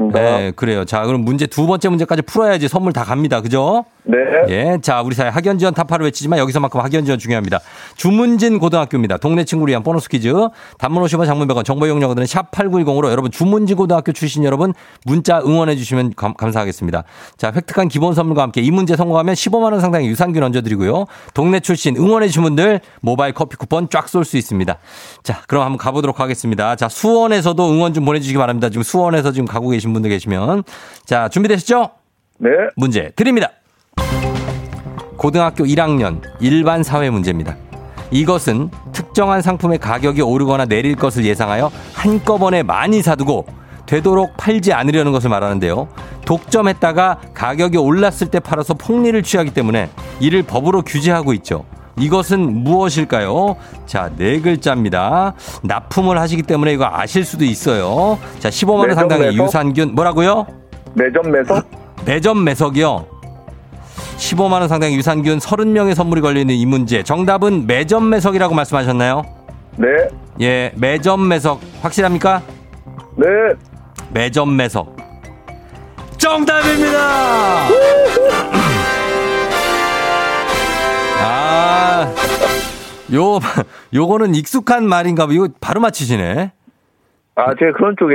[0.00, 0.20] 알겠습니다.
[0.20, 0.84] 네, 그래요.
[0.84, 3.40] 자, 그럼 문제 두 번째 문제까지 풀어야지 선물 다 갑니다.
[3.40, 3.84] 그죠?
[4.04, 4.16] 네.
[4.48, 4.78] 예.
[4.80, 7.60] 자, 우리 사회 학연 지원 타파를 외치지만 여기서만큼 학연 지원 중요합니다.
[7.96, 9.18] 주문진 고등학교입니다.
[9.18, 10.32] 동네 친구를 위한 보너스 퀴즈.
[10.78, 14.72] 단문 50원 장문 100원 정보 이용료들은 샵 8910으로 여러분 주문진 고등학교 출신 여러분
[15.04, 17.04] 문자 응원해 주시면 감, 감사하겠습니다.
[17.36, 21.04] 자, 획득한 기본 선물과 함께 이 문제 성공하면 15만 원 상당의 유산균 얹어 드리고요.
[21.34, 24.78] 동네 출신 응원해 주신 분들 모바일 커피 쿠폰 쫙 쏠 수 있습니다.
[25.22, 26.76] 자, 그럼 한번 가 보도록 하겠습니다.
[26.76, 28.68] 자, 수원에서도 응원 좀 보내 주시기 바랍니다.
[28.70, 30.64] 지금 수원에서 지금 가고 계신 분들 계시면.
[31.04, 31.90] 자, 준비되셨죠?
[32.38, 32.50] 네.
[32.76, 33.50] 문제 드립니다.
[35.16, 37.56] 고등학교 1학년 일반 사회 문제입니다.
[38.10, 43.46] 이것은 특정한 상품의 가격이 오르거나 내릴 것을 예상하여 한꺼번에 많이 사두고
[43.86, 45.88] 되도록 팔지 않으려는 것을 말하는데요.
[46.24, 51.64] 독점했다가 가격이 올랐을 때 팔아서 폭리를 취하기 때문에 이를 법으로 규제하고 있죠.
[52.00, 53.56] 이것은 무엇일까요?
[53.86, 55.34] 자, 네 글자입니다.
[55.62, 58.18] 납품을 하시기 때문에 이거 아실 수도 있어요.
[58.38, 59.46] 자, 15만 원 상당의 매석?
[59.46, 60.46] 유산균 뭐라고요?
[60.94, 61.64] 매점 매석?
[62.04, 63.06] 매점 매석이요.
[64.16, 67.02] 15만 원 상당의 유산균 30명의 선물이 걸려 있는 이 문제.
[67.02, 69.22] 정답은 매점 매석이라고 말씀하셨나요?
[69.76, 69.86] 네.
[70.40, 72.42] 예, 매점 매석 확실합니까?
[73.16, 73.26] 네.
[74.12, 74.96] 매점 매석.
[76.18, 77.68] 정답입니다.
[81.20, 82.14] 아,
[83.14, 83.38] 요
[83.94, 85.32] 요거는 익숙한 말인가 봐.
[85.32, 86.52] 이거 바로 맞히시네.
[87.36, 88.14] 아, 제가 그런 쪽에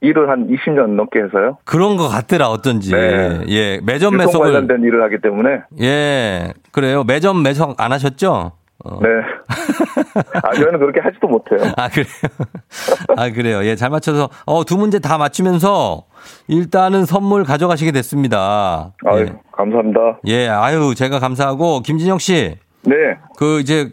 [0.00, 1.58] 일을 한 20년 넘게 해서요.
[1.64, 2.92] 그런 것 같더라 어쩐지.
[2.92, 3.40] 네.
[3.48, 5.62] 예, 매점 매석을 관련된 일을 하기 때문에.
[5.80, 7.02] 예, 그래요.
[7.04, 8.52] 매점 매석 안 하셨죠?
[8.84, 9.00] 어.
[9.00, 9.08] 네.
[10.42, 11.72] 아, 저는 그렇게 하지도 못해요.
[11.76, 12.06] 아, 그래요?
[13.16, 13.64] 아, 그래요.
[13.64, 16.04] 예, 잘 맞춰서, 어, 두 문제 다 맞추면서
[16.48, 18.92] 일단은 선물 가져가시게 됐습니다.
[19.06, 19.32] 아, 예.
[19.52, 20.18] 감사합니다.
[20.26, 22.94] 예, 아유, 제가 감사하고, 김진영 씨, 네.
[23.36, 23.92] 그 이제,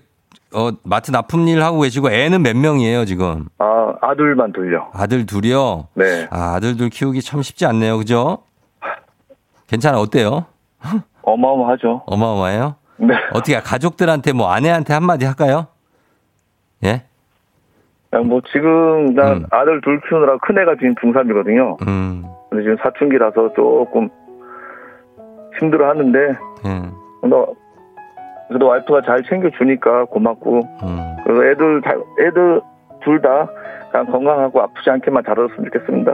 [0.53, 3.45] 어, 마트 납품 일 하고 계시고, 애는 몇 명이에요, 지금?
[3.59, 4.89] 아, 아들만 둘요.
[4.93, 5.87] 아들 둘이요?
[5.95, 6.27] 네.
[6.29, 8.39] 아, 아들 둘 키우기 참 쉽지 않네요, 그죠?
[9.67, 10.45] 괜찮아, 어때요?
[11.23, 12.03] 어마어마하죠.
[12.05, 12.75] 어마어마해요?
[13.07, 13.15] 네.
[13.33, 15.67] 어떻게, 가족들한테 뭐 아내한테 한마디 할까요?
[16.83, 17.03] 예?
[18.09, 19.45] 그냥 뭐 지금 난 음.
[19.51, 21.87] 아들 둘 키우느라 큰 애가 지금 중3이거든요.
[21.87, 24.09] 음, 근데 지금 사춘기라서 조금
[25.59, 26.19] 힘들어 하는데,
[26.65, 27.47] 예, 너,
[28.47, 31.15] 그래도 와이프가 잘 챙겨주니까 고맙고, 음.
[31.23, 32.61] 그리고 애들, 다, 애들
[33.03, 33.47] 둘 다
[33.91, 36.13] 그냥 건강하고 아프지 않게만 자랐으면 좋겠습니다.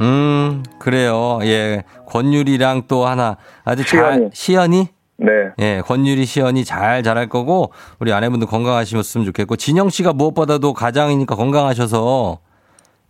[0.00, 1.38] 음, 그래요.
[1.42, 1.82] 예.
[2.06, 4.30] 권율이랑 또 하나 아주 잘 시연이.
[4.32, 4.88] 시연이
[5.22, 5.52] 네.
[5.58, 12.38] 예, 권율이 시연이 잘 자랄 거고 우리 아내분도 건강하시면 좋겠고 진영 씨가 무엇보다도 가장이니까 건강하셔서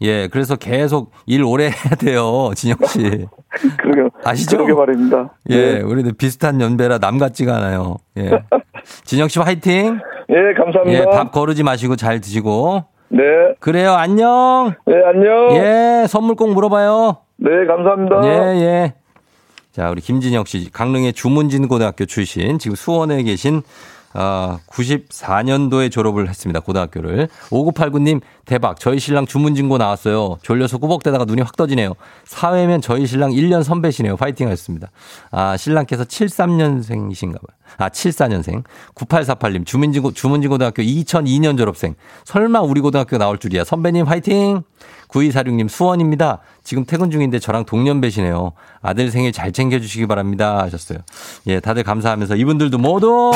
[0.02, 3.26] 예, 그래서 계속 일 오래 해야 돼요, 진영 씨.
[3.78, 4.56] 그러게, 아시죠?
[4.58, 5.30] 그러게 말입니다.
[5.50, 5.80] 예, 네.
[5.80, 7.98] 우리도 비슷한 연배라 남 같지가 않아요.
[8.18, 8.30] 예.
[9.04, 10.00] 진영 씨 화이팅.
[10.28, 10.98] 예, 감사합니다.
[10.98, 12.84] 예, 밥 거르지 마시고 잘 드시고.
[13.10, 13.22] 네.
[13.60, 14.74] 그래요, 안녕.
[14.86, 15.52] 네, 안녕.
[15.52, 17.18] 예, 선물 꼭 물어봐요.
[17.36, 18.20] 네, 감사합니다.
[18.24, 18.94] 예, 예.
[19.72, 23.62] 자, 우리 김진혁 씨, 강릉의 주문진 고등학교 출신, 지금 수원에 계신,
[24.12, 26.60] 어, 94년도에 졸업을 했습니다.
[26.60, 27.28] 고등학교를.
[27.48, 28.78] 5989님, 대박.
[28.78, 30.38] 저희 신랑 주문진고 나왔어요.
[30.42, 31.94] 졸려서 꾸벅대다가 눈이 확 떠지네요.
[32.24, 34.18] 사회면 저희 신랑 1년 선배시네요.
[34.18, 34.90] 파이팅 하셨습니다.
[35.30, 37.58] 아, 신랑께서 73년생이신가 봐요.
[37.78, 38.64] 아, 74년생.
[38.94, 41.94] 9848님, 주문진고, 주문진고등학교 2002년 졸업생.
[42.24, 43.64] 설마 우리 고등학교 나올 줄이야.
[43.64, 44.62] 선배님 파이팅!
[45.12, 46.38] 9246님 수원입니다.
[46.64, 48.52] 지금 퇴근 중인데 저랑 동년배시네요.
[48.80, 50.62] 아들 생일 잘 챙겨주시기 바랍니다.
[50.62, 50.98] 하셨어요.
[51.46, 53.32] 예, 다들 감사하면서 이분들도 모두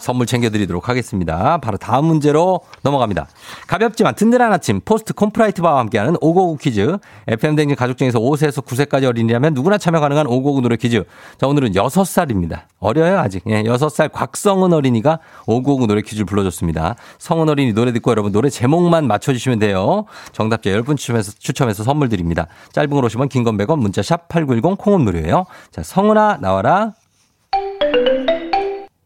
[0.00, 1.58] 선물 챙겨드리도록 하겠습니다.
[1.58, 3.28] 바로 다음 문제로 넘어갑니다.
[3.66, 6.96] 가볍지만 든든한 아침 포스트 콤프라이트 바와 함께하는 오고구 퀴즈.
[7.26, 11.04] FM 대행진 가족 중에서 5세에서 9세까지 어린이라면 누구나 참여 가능한 오고구 노래 퀴즈.
[11.38, 12.62] 자, 오늘은 6살입니다.
[12.80, 13.42] 어려요, 아직.
[13.48, 16.94] 예, 6살 곽성은 어린이가 오고구 노래 퀴즈를 불러줬습니다.
[17.18, 20.04] 성은 어린이 노래 듣고 여러분 노래 제목만 맞춰주시면 돼요.
[20.32, 22.46] 정답자 10분 추첨해서, 추첨해서 선물 드립니다.
[22.72, 25.46] 짧은 건 오십 원 긴 건 100원, 문자 샵 8910 콩은 무료예요.
[25.70, 26.92] 자, 성은아 나와라.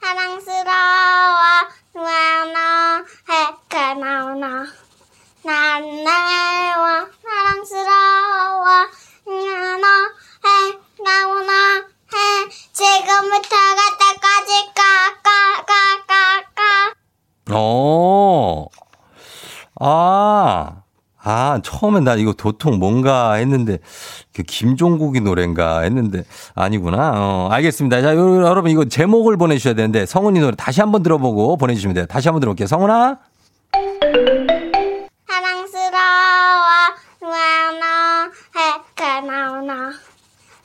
[0.01, 1.39] 사랑스러워
[1.95, 4.67] 누아나 해가 나오나
[5.45, 8.67] 난 내와 사랑스러워
[9.27, 9.87] 누아나
[10.45, 11.53] 해 나오나
[12.13, 16.61] 해 지금부터 갈 때까지 까까까까까
[17.51, 18.67] 어.
[19.85, 20.77] 아.
[21.25, 23.79] 아, 처음엔 나 이거 도통 뭔가 했는데,
[24.35, 26.25] 그 김종국이 노래인가 했는데,
[26.57, 27.13] 아니구나.
[27.15, 28.03] 어, 알겠습니다.
[28.03, 32.07] 자, 요- 여러분 이거 제목을 보내주셔야 되는데, 성훈이 노래 다시 한번 들어보고 보내주시면 돼요.
[32.07, 32.67] 다시 한번 들어볼게요.
[32.67, 33.19] 성훈아?
[35.29, 36.63] 사랑스러워
[38.57, 39.93] 해가 나오나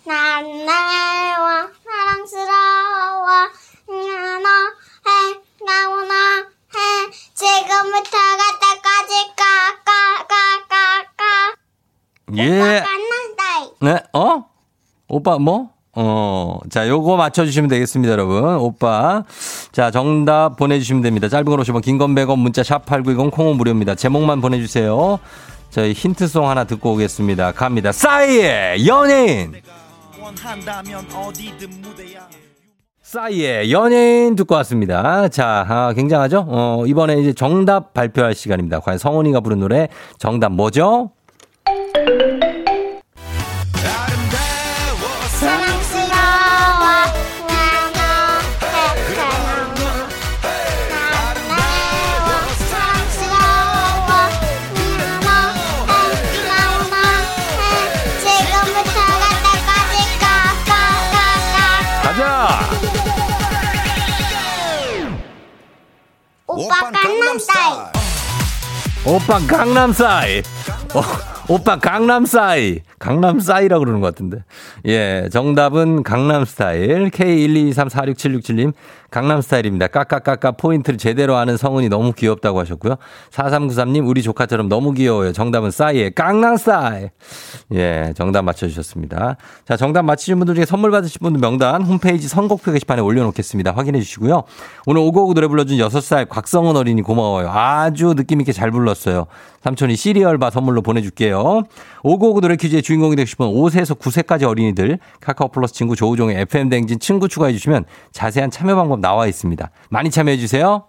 [0.06, 3.28] 난 내와 사랑스러워
[3.88, 4.48] 누아나
[5.06, 6.14] 해 나오나
[6.74, 8.60] 해 지금부터 갈
[9.08, 9.32] 때까지
[10.28, 11.24] 까까까까까
[12.36, 12.82] 예.
[12.82, 13.44] 만난다
[13.82, 14.46] 네, 어?
[15.08, 15.70] 오빠 뭐?
[16.00, 18.44] 어, 자, 요거 맞춰주시면 되겠습니다, 여러분.
[18.58, 19.24] 오빠.
[19.72, 21.28] 자, 정답 보내주시면 됩니다.
[21.28, 23.96] 짧은 걸 오시면 긴건 100원, 문자 샵8910 콩은 무료입니다.
[23.96, 25.18] 제목만 보내주세요.
[25.72, 27.54] 저희 힌트송 하나 듣고 오겠습니다.
[27.54, 27.92] 갑니다.
[27.92, 29.60] 싸이의 연예인!
[30.22, 32.27] 원한다면 어디든 무대야
[33.18, 35.28] 싸이의 연예인 듣고 왔습니다.
[35.30, 36.46] 자, 아, 굉장하죠?
[36.48, 38.80] 어, 이번에 이제 정답 발표할 시간입니다.
[38.80, 39.88] 과연 성훈이가 부른 노래
[40.20, 41.10] 정답 뭐죠?
[67.38, 67.86] 강남스타일
[69.06, 70.42] 오빠 강남싸이.
[70.96, 71.02] 어,
[71.48, 72.80] 오빠 강남싸이.
[72.98, 74.44] 강남싸이라고 그러는 것 같은데.
[74.88, 77.12] 예, 정답은 강남스타일.
[77.12, 78.74] K123467677님.
[79.10, 79.88] 강남 스타일입니다.
[79.88, 82.98] 까까까까 포인트를 제대로 아는 성은이 너무 귀엽다고 하셨고요.
[83.32, 85.32] 4393님, 우리 조카처럼 너무 귀여워요.
[85.32, 87.12] 정답은 싸이의 강남 스타일.
[87.74, 89.38] 예, 정답 맞춰주셨습니다.
[89.66, 93.72] 자, 정답 맞히신 분들 중에 선물 받으신 분들 명단 홈페이지 선곡표 게시판에 올려놓겠습니다.
[93.72, 94.44] 확인해 주시고요.
[94.86, 97.50] 오늘 오고오고 노래 불러준 6살 곽성은 어린이 고마워요.
[97.50, 99.28] 아주 느낌있게 잘 불렀어요.
[99.62, 101.64] 삼촌이 시리얼 바 선물로 보내줄게요.
[102.04, 107.00] 오고오고 노래 퀴즈의 주인공이 되고 싶은 5세에서 9세까지 어린이들 카카오 플러스 친구 조우종의 FM 댕진
[107.00, 109.70] 친구 추가해 주시면 자세한 참여 방법 나와 있습니다.
[109.90, 110.86] 많이 참여해 주세요.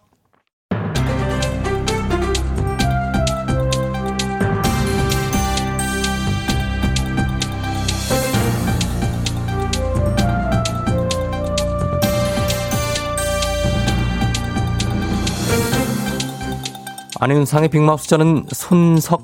[17.21, 19.19] 안윤상의 빅마우스 저는 손석회입니다.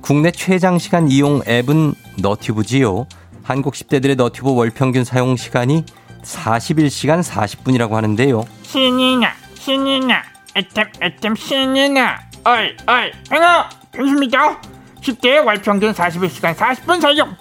[0.00, 3.06] 국내 최장시간 이용 앱은 너튜브지요.
[3.44, 5.84] 한국 10대들의 너튜브 월평균 사용 시간이
[6.28, 8.44] 41시간 40분이라고 하는데요.
[8.62, 10.22] 신이나 신이나
[10.54, 14.60] 애템 애템 신이나 어이 어이 행어 변수입니다
[15.00, 17.34] 10대 월평균 41시간 40분 사용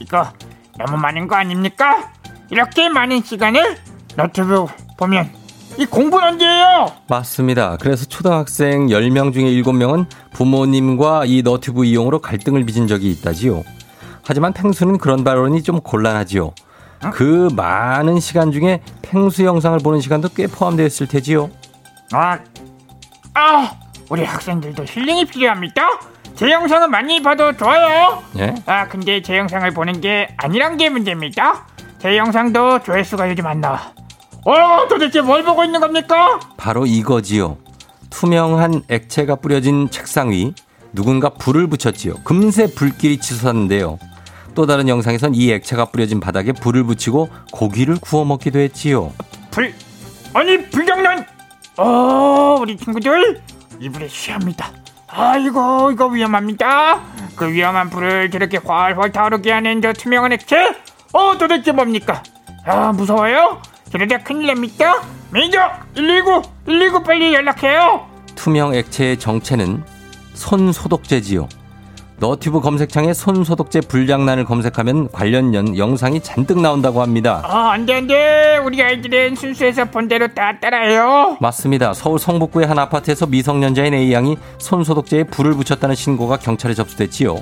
[0.00, 0.30] 이거
[0.78, 2.12] 너무 많은 거 아닙니까?
[2.50, 3.76] 이렇게 많은 시간을
[4.16, 4.66] 너튜브
[4.98, 5.30] 보면
[5.78, 6.92] 이 공부는 언제예요?
[7.08, 7.76] 맞습니다.
[7.78, 13.62] 그래서 초등학생 10명 중에 7명은 부모님과 이 너튜브 이용으로 갈등을 빚은 적이 있다지요.
[14.22, 16.52] 하지만 펭수는 그런 발언이 좀 곤란하지요.
[17.12, 21.50] 그 많은 시간 중에 펭수 영상을 보는 시간도 꽤 포함되어 있을 테지요.
[22.12, 22.38] 아,
[23.34, 23.70] 아
[24.08, 25.82] 우리 학생들도 힐링이 필요합니다
[26.36, 28.54] 제 영상은 많이 봐도 좋아요 예?
[28.66, 31.66] 아 근데 제 영상을 보는 게 아니란 게 문제입니다
[31.98, 33.92] 제 영상도 조회수가 요즘 안 나와
[34.44, 36.38] 어 도대체 뭘 보고 있는 겁니까?
[36.56, 37.56] 바로 이거지요.
[38.10, 40.54] 투명한 액체가 뿌려진 책상 위
[40.92, 42.14] 누군가 불을 붙였지요.
[42.22, 43.98] 금세 불길이 치솟았는데요.
[44.56, 49.12] 또 다른 영상에선 이 액체가 뿌려진 바닥에 불을 붙이고 고기를 구워 먹기도 했지요.
[49.50, 49.72] 불
[50.32, 51.26] 아니 불장난!
[51.76, 53.42] 어 우리 친구들
[53.78, 54.72] 이 불에 취합니다.
[55.08, 57.02] 아이고 이거 위험합니다.
[57.36, 60.74] 그 위험한 불을 저렇게 활활 타오르게 하는 저 투명한 액체
[61.12, 62.22] 어 도대체 뭡니까?
[62.64, 63.60] 아 무서워요?
[63.92, 65.58] 저러다 큰일 납니다 매니저
[65.94, 68.06] 119 119 빨리 연락해요.
[68.34, 69.84] 투명 액체의 정체는
[70.32, 71.46] 손 소독제지요.
[72.18, 77.42] 너튜브 검색창에 손소독제 불장난을 검색하면 관련 연- 영상이 잔뜩 나온다고 합니다.
[77.44, 81.92] 아 안돼 안 돼 우리 아이들은 순수해서 본대로 다 따라해요 맞습니다.
[81.92, 87.36] 서울 성북구의 한 아파트에서 미성년자인 A양이 손소독제에 불을 붙였다는 신고가 경찰에 접수됐지요.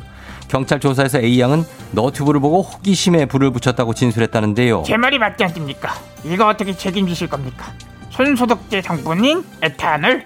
[0.49, 4.83] 경찰 조사에서 A양은 너튜브를 보고 호기심에 불을 붙였다고 진술했다는데요.
[4.85, 5.95] 제 말이 맞지 않습니까?
[6.25, 7.67] 이거 어떻게 책임지실 겁니까?
[8.11, 10.25] 손소독제 성분인 에탄올?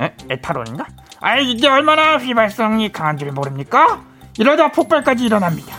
[0.00, 0.12] 에?
[0.30, 0.86] 에타론인가?
[1.20, 4.02] 아 이게 얼마나 휘발성이 강한 줄 모릅니까?
[4.38, 5.76] 이러다 폭발까지 일어납니다.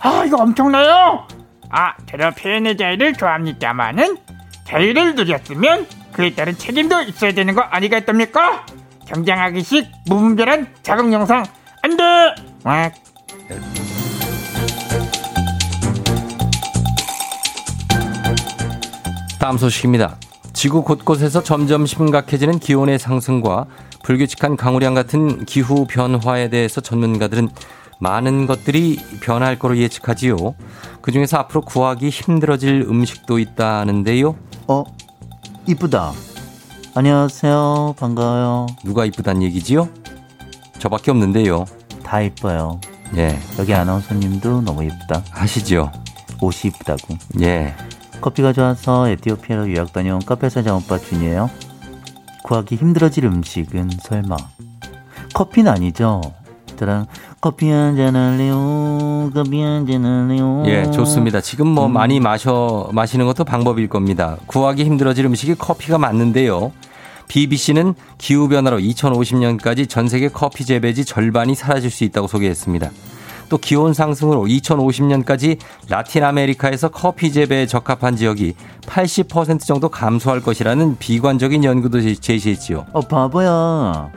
[0.00, 1.26] 아 이거 엄청나요?
[1.70, 4.18] 아 저도 표현의 자유를 좋아합니다마는
[4.66, 8.66] 자유를 누렸으면 그에 따른 책임도 있어야 되는 거 아니겠습니까?
[9.06, 11.44] 경장하기식 무분별한 자극 영상
[11.82, 12.02] 안돼!
[12.64, 12.90] 와
[19.40, 20.16] 다음 소식입니다.
[20.52, 23.66] 지구 곳곳에서 점점 심각해지는 기온의 상승과
[24.04, 27.48] 불규칙한 강우량 같은 기후 변화에 대해서 전문가들은
[28.00, 30.36] 많은 것들이 변할 거로 예측하지요.
[31.00, 34.36] 그 중에서 앞으로 구하기 힘들어질 음식도 있다는데요.
[34.66, 34.84] 어,
[35.68, 36.12] 이쁘다.
[36.94, 37.94] 안녕하세요.
[37.98, 38.66] 반가워요.
[38.84, 39.88] 누가 이쁘단 얘기지요?
[40.78, 41.64] 저밖에 없는데요.
[42.02, 42.80] 다 이뻐요.
[43.16, 45.22] 예, 여기 아나운서님도 너무 이쁘다.
[45.30, 45.92] 하시죠.
[46.40, 47.16] 옷이 이쁘다고.
[47.40, 47.74] 예.
[48.20, 51.50] 커피가 좋아서 에티오피아로 유학 다녀온 카페 사장 오빠 준이에요.
[52.42, 54.36] 구하기 힘들어질 음식은 설마
[55.34, 56.20] 커피는 아니죠?
[56.76, 57.06] 저랑
[57.40, 59.30] 커피 한잔 할래요.
[59.32, 60.64] 커피 한잔 할래요.
[60.66, 61.40] 예, 좋습니다.
[61.40, 61.92] 지금 뭐 음.
[61.92, 64.36] 많이 마셔 마시는 것도 방법일 겁니다.
[64.46, 66.72] 구하기 힘들어질 음식이 커피가 맞는데요.
[67.28, 72.90] BBC는 기후 변화로 2050년까지 전 세계 커피 재배지 절반이 사라질 수 있다고 소개했습니다.
[73.52, 78.54] 또 기온 상승으로 2050년까지 라틴 아메리카에서 커피 재배에 적합한 지역이
[78.86, 82.86] 80% 정도 감소할 것이라는 비관적인 연구도 제- 제시했지요.
[82.94, 84.10] 어, 바보야.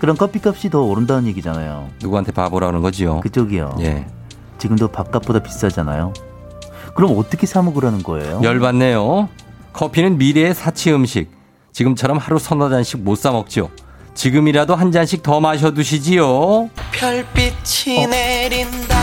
[0.00, 1.90] 그럼 커피값이 더 오른다는 얘기잖아요.
[2.02, 3.20] 누구한테 바보라는 거지요?
[3.20, 3.76] 그쪽이요.
[3.82, 4.04] 예.
[4.58, 6.12] 지금도 밥값보다 비싸잖아요.
[6.96, 8.40] 그럼 어떻게 사 먹으라는 거예요?
[8.42, 9.28] 열받네요.
[9.74, 11.30] 커피는 미래의 사치 음식.
[11.70, 13.70] 지금처럼 하루 서너 잔씩 못 사 먹죠.
[14.14, 16.68] 지금이라도 한 잔씩 더 마셔 두시지요.
[16.92, 18.96] 별빛이 내린다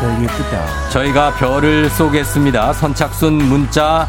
[0.00, 0.88] 별 예쁘다.
[0.90, 2.72] 저희가 별을 쏘겠습니다.
[2.72, 4.08] 선착순 문자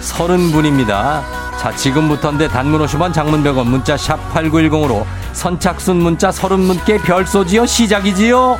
[0.00, 1.22] 30분입니다.
[1.58, 7.66] 자, 지금부터인데 단문 50원, 장문 100원, 문자 샵 8910으로 선착순 문자 서른 문께 별 쏘지요
[7.66, 8.58] 시작이지요.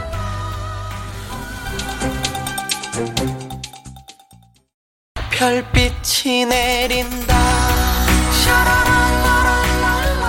[5.43, 7.34] 별빛이 내린다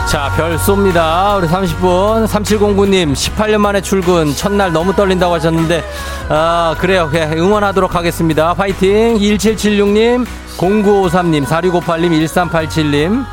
[0.09, 1.37] 자, 별 쏩니다.
[1.37, 2.27] 우리 30분.
[2.27, 4.33] 3709님, 18년 만에 출근.
[4.35, 5.83] 첫날 너무 떨린다고 하셨는데,
[6.29, 7.11] 아, 그래요.
[7.13, 8.53] 예, 응원하도록 하겠습니다.
[8.53, 9.17] 화이팅.
[9.19, 10.25] 1776님,
[10.57, 13.25] 0953님, 4658님, 1387님,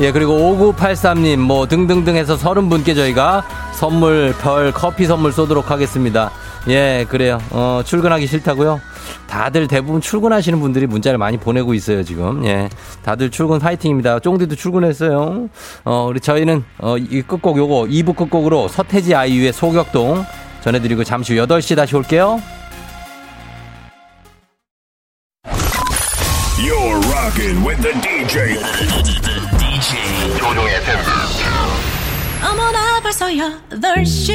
[0.00, 6.30] 예, 그리고 5983님, 뭐, 등등등 해서 30분께 저희가 선물, 별, 커피 선물 쏘도록 하겠습니다.
[6.68, 7.38] 예, 그래요.
[7.50, 8.80] 어, 출근하기 싫다고요?
[9.28, 12.44] 다들 대부분 출근하시는 분들이 문자를 많이 보내고 있어요, 지금.
[12.46, 12.68] 예.
[13.02, 14.20] 다들 출근 파이팅입니다.
[14.20, 15.48] 쫑디도 출근했어요.
[15.84, 20.24] 어, 우리 저희는, 어, 이 끝곡 요거, 2부 끝곡으로 서태지 아이유의 소격동
[20.62, 22.40] 전해드리고 잠시 후 8시 다시 올게요.
[26.58, 28.56] You're rocking with the DJ.
[29.58, 30.96] DJ 조종의 팬.
[32.42, 34.32] 어머나 벌써 8시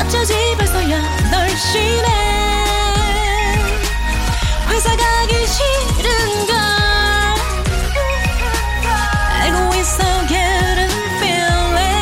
[0.00, 1.27] 어쩌지 벌써 8시
[1.58, 1.64] 네
[4.68, 6.54] 회사 가기 싫은걸
[9.42, 11.98] 알고 있어 getting feeling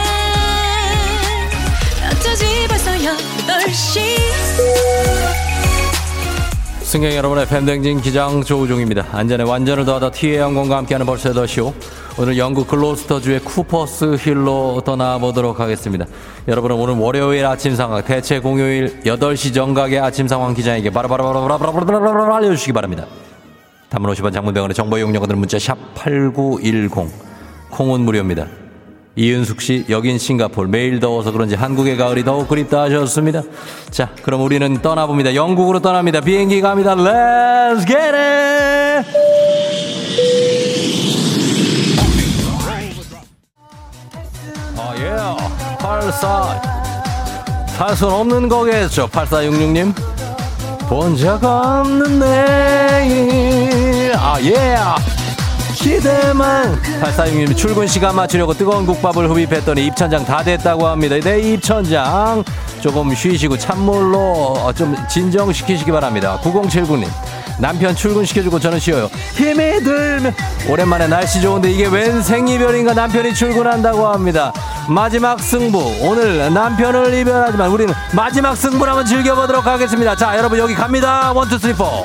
[2.05, 4.17] 어쩌지 벌써 8시
[6.83, 9.07] 승객 여러분의 팬댕진 기장 조우종입니다.
[9.11, 11.73] 안전에 완전을 더하다 티의 영광과 함께하는 벌써 8시오.
[12.19, 16.07] 오늘 영국 글로스터주의 쿠퍼스 힐로 떠나보도록 하겠습니다.
[16.49, 23.05] 여러분은 오늘 월요일 아침 상황, 대체 공휴일 8시 정각의 아침 상황 기장에게 바라바라바라바라바라바라바라 알려주시기 바랍니다.
[23.91, 26.91] 담은 50원 장문병원의 정보 이용료들은 문자 샵 8910.
[27.71, 28.47] 콩은 무료입니다.
[29.17, 30.69] 이은숙 씨, 여긴 싱가폴.
[30.69, 33.43] 매일 더워서 그런지 한국의 가을이 더욱 그립다 하셨습니다.
[33.91, 35.35] 자, 그럼 우리는 떠나봅니다.
[35.35, 36.23] 영국으로 떠납니다.
[36.23, 36.95] 비행기 갑니다.
[36.95, 38.56] Let's get it!
[45.87, 46.61] 84.
[47.79, 49.07] 탈선 없는 거겠죠.
[49.09, 49.95] 8466님.
[50.89, 54.13] 본 적 없는 내일.
[54.17, 54.77] 아, 예.
[55.75, 61.17] 기대만 8466님 출근 시간 맞추려고 뜨거운 국밥을 흡입했더니 입천장 다 뎄다고 합니다.
[61.23, 62.43] 네, 입천장.
[62.81, 64.19] 조금 쉬시고 찬물로
[64.65, 66.39] 어, 좀 진정시키시기 바랍니다.
[66.43, 67.07] 9079님.
[67.59, 69.11] 남편 출근시켜주고 저는 쉬어요.
[69.35, 70.35] 힘이 들면
[70.69, 74.53] 오랜만에 날씨 좋은데 이게 웬 생이별인가 남편이 출근한다고 합니다.
[74.89, 80.15] 마지막 승부 오늘 남편을 이별하지만 우리는 마지막 승부를 한번 즐겨보도록 하겠습니다.
[80.17, 81.33] 자 여러분 여기 갑니다.
[81.33, 82.05] One two three four.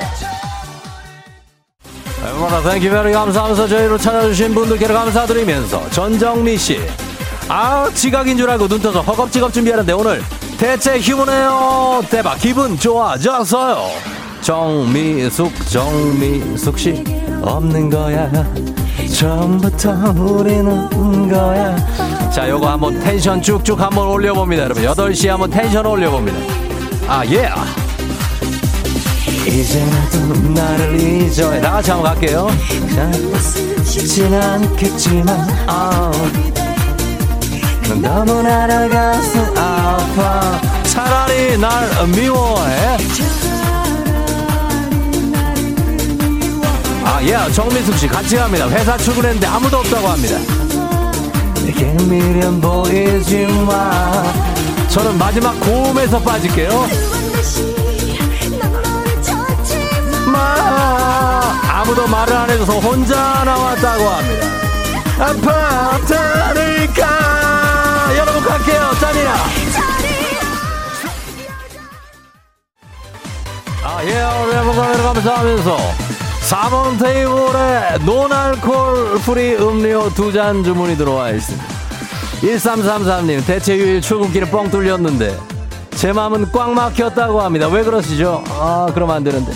[2.24, 6.80] 여러분 thank you very 감사하면서 저희로 찾아주신 분들께 감사드리면서 전정미 씨.
[7.48, 10.22] 아 지각인 줄 알고 눈 떠서 허겁지겁 준비하는데 오늘
[10.58, 12.02] 대체 휴무네요.
[12.08, 14.21] 대박 기분 좋아졌어요.
[14.42, 17.04] 정미숙 정미숙 씨
[17.42, 18.28] 없는 거야.
[19.14, 21.76] 처음부터 우리는 거야.
[22.30, 24.82] 자 요거 한번 텐션 쭉쭉 한번 올려봅니다 여러분.
[24.82, 26.38] 8시 한번 텐션 올려봅니다.
[27.06, 27.48] 아 예.
[29.48, 31.60] 이제라도 나를 잊어야.
[31.60, 32.48] 다 같이 한번 갈게요.
[32.94, 33.12] 자,
[33.84, 36.10] 쉽진 않겠지만 아
[38.00, 40.60] 너무 날아가서 아파.
[40.84, 42.96] 차라리 날 미워해
[47.22, 48.68] 아, 예, 정민숙 씨 같이 갑니다.
[48.68, 50.38] 회사 출근했는데 아무도 없다고 합니다.
[51.64, 54.24] 내게 미련 보이지 마.
[54.88, 56.88] 저는 마지막 고음에서 빠질게요.
[60.32, 61.40] 마.
[61.68, 64.46] 아무도 말을 안 해줘서 혼자 나왔다고 합니다.
[65.20, 67.06] 아파트니까
[68.16, 68.90] 여러분 갈게요.
[69.00, 69.36] 짠이야.
[73.84, 76.11] 아, 예, 여러분 감사하면서
[76.52, 81.64] 4번 테이블에 노알콜 프리 음료 두 잔 주문이 들어와 있습니다.
[82.42, 85.34] 1333님, 대체 휴일 출근길에 뻥 뚫렸는데,
[85.92, 87.68] 제 마음은 꽉 막혔다고 합니다.
[87.68, 88.44] 왜 그러시죠?
[88.48, 89.50] 아, 그러면 안 되는데.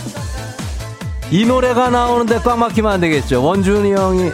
[1.31, 3.43] 이 노래가 나오는데 꽉 막히면 안 되겠죠.
[3.45, 4.31] 원준이 형이,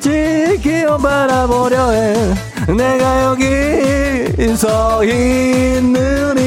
[0.00, 2.34] 지키어 바라보려 해.
[2.68, 6.38] 내가 여기 서 있는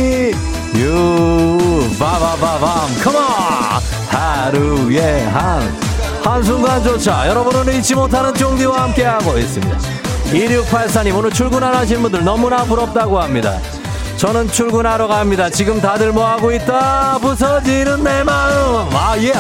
[0.73, 1.87] 이유.
[1.99, 3.78] 바바바밤, 컴온!
[4.09, 5.61] 하루에 한
[6.23, 9.77] 한순간조차 여러분은 잊지 못하는 쫑디와 함께하고 있습니다.
[10.31, 13.57] 2684님 오늘 출근 안 하신 분들 너무나 부럽다고 합니다.
[14.17, 15.49] 저는 출근하러 갑니다.
[15.49, 17.19] 지금 다들 뭐하고 있다?
[17.19, 18.89] 부서지는 내 마음.
[18.93, 19.33] 아예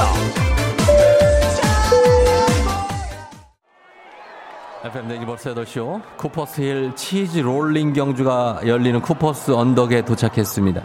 [4.85, 6.01] FM 내기 벌써 8시오.
[6.15, 10.81] 쿠퍼스 힐 치즈 롤링 경주가 열리는 쿠퍼스 언덕에 도착했습니다.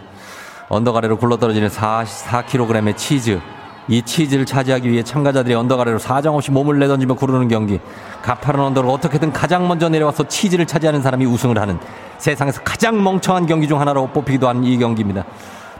[0.68, 3.40] 언덕 아래로 굴러떨어지는 4, 4kg의 치즈
[3.86, 7.80] 이 치즈를 차지하기 위해 참가자들이 언덕 아래로 사정없이 몸을 내던지며 구르는 경기.
[8.22, 11.78] 가파른 언덕을 어떻게든 가장 먼저 내려와서 치즈를 차지하는 사람이 우승을 하는
[12.18, 15.24] 세상에서 가장 멍청한 경기 중 하나로 뽑히기도 한 이 경기입니다.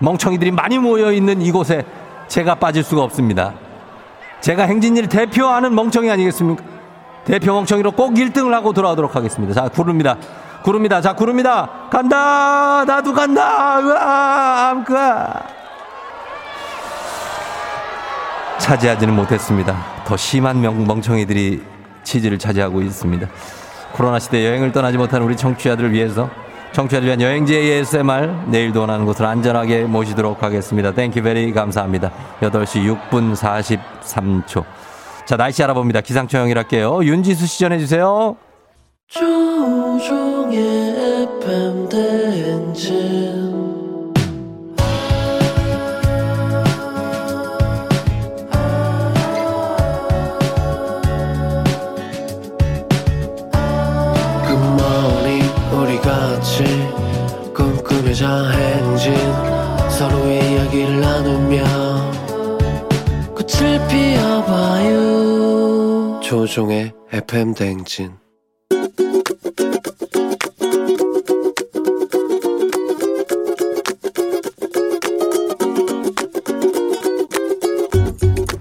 [0.01, 1.85] 멍청이들이 많이 모여 있는 이곳에
[2.29, 3.55] 제가 빠질 수가 없습니다.
[4.41, 6.63] 제가 행진이를 대표하는 멍청이 아니겠습니까?
[7.25, 9.55] 대표 멍청이로 꼭 1등을 하고 돌아오도록 하겠습니다.
[9.55, 10.17] 자, 구릅니다.
[10.63, 11.01] 구릅니다.
[11.01, 11.71] 자, 구릅니다.
[11.91, 12.85] 간다!
[12.87, 13.79] 나도 간다!
[13.81, 14.69] 으아!
[14.71, 15.64] 암까!
[18.59, 19.77] 차지하지는 못했습니다.
[20.07, 21.63] 더 심한 명- 멍청이들이
[22.03, 23.27] 치즈를 차지하고 있습니다.
[23.93, 26.29] 코로나 시대 여행을 떠나지 못한 우리 청취자들을 위해서
[26.73, 30.93] 청취자들 위한 여행지 ASMR 내일도 원하는 곳을 안전하게 모시도록 하겠습니다.
[30.93, 32.11] thank you very 감사합니다.
[32.41, 34.65] 8시 6분 43초.
[35.25, 36.01] 자, 날씨 알아봅니다.
[36.01, 37.05] 기상청 연결할게요.
[37.05, 38.37] 윤지수 씨 전해주세요.
[39.09, 40.59] 조우종의
[41.45, 43.54] FM 대행진
[58.15, 59.13] 꿈꾸며자 행진
[59.91, 61.65] 서로의 이야기를 나누며
[63.35, 65.01] 꽃을 피워봐요
[66.23, 68.13] 조종의 FM 대행진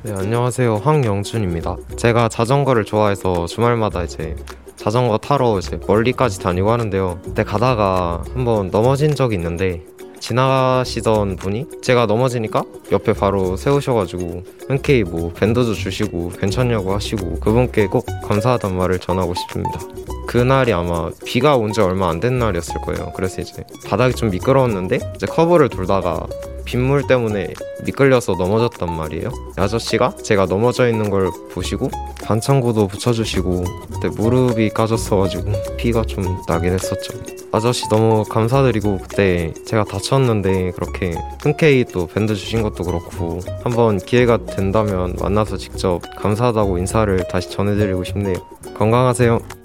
[0.04, 0.78] 네, 안녕하세요.
[0.78, 1.78] 황영준입니다.
[1.96, 4.36] 제가 자전거를 좋아해서 주말마다 이제
[4.84, 7.22] 자전거 타러 이제 멀리까지 다니고 하는데요.
[7.24, 9.82] 그때 가다가 한번 넘어진 적이 있는데
[10.20, 18.06] 지나가시던 분이 제가 넘어지니까 옆에 바로 세우셔가지고 흔쾌히 뭐 밴드도 주시고 괜찮냐고 하시고 그분께 꼭
[18.26, 19.80] 감사하단 말을 전하고 싶습니다.
[20.28, 23.12] 그날이 아마 비가 온 지 얼마 안 된 날이었을 거예요.
[23.16, 26.26] 그래서 이제 바닥이 좀 미끄러웠는데 이제 커브를 돌다가
[26.66, 27.54] 빗물 때문에
[27.86, 29.30] 미끌려서 넘어졌단 말이에요.
[29.58, 31.90] 아저씨가 제가 넘어져 있는 걸 보시고
[32.24, 33.64] 반창고도 붙여주시고
[33.94, 37.14] 그때 무릎이 까졌어가지고 피가 좀 나긴 했었죠.
[37.52, 44.38] 아저씨 너무 감사드리고 그때 제가 다쳤는데 그렇게 흔쾌히 또 밴드 주신 것도 그렇고 한번 기회가
[44.46, 48.36] 된다면 만나서 직접 감사하다고 인사를 다시 전해드리고 싶네요.
[48.78, 49.63] 건강하세요.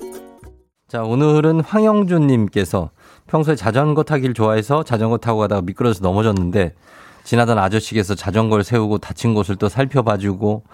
[0.89, 2.89] 자, 오늘은 황영준님께서
[3.27, 6.75] 평소에 자전거 타기를 좋아해서 자전거 타고 가다가 미끄러져서 넘어졌는데
[7.25, 10.65] 지나던 아저씨께서 자전거를 세우고 다친 곳을 또 살펴봐주고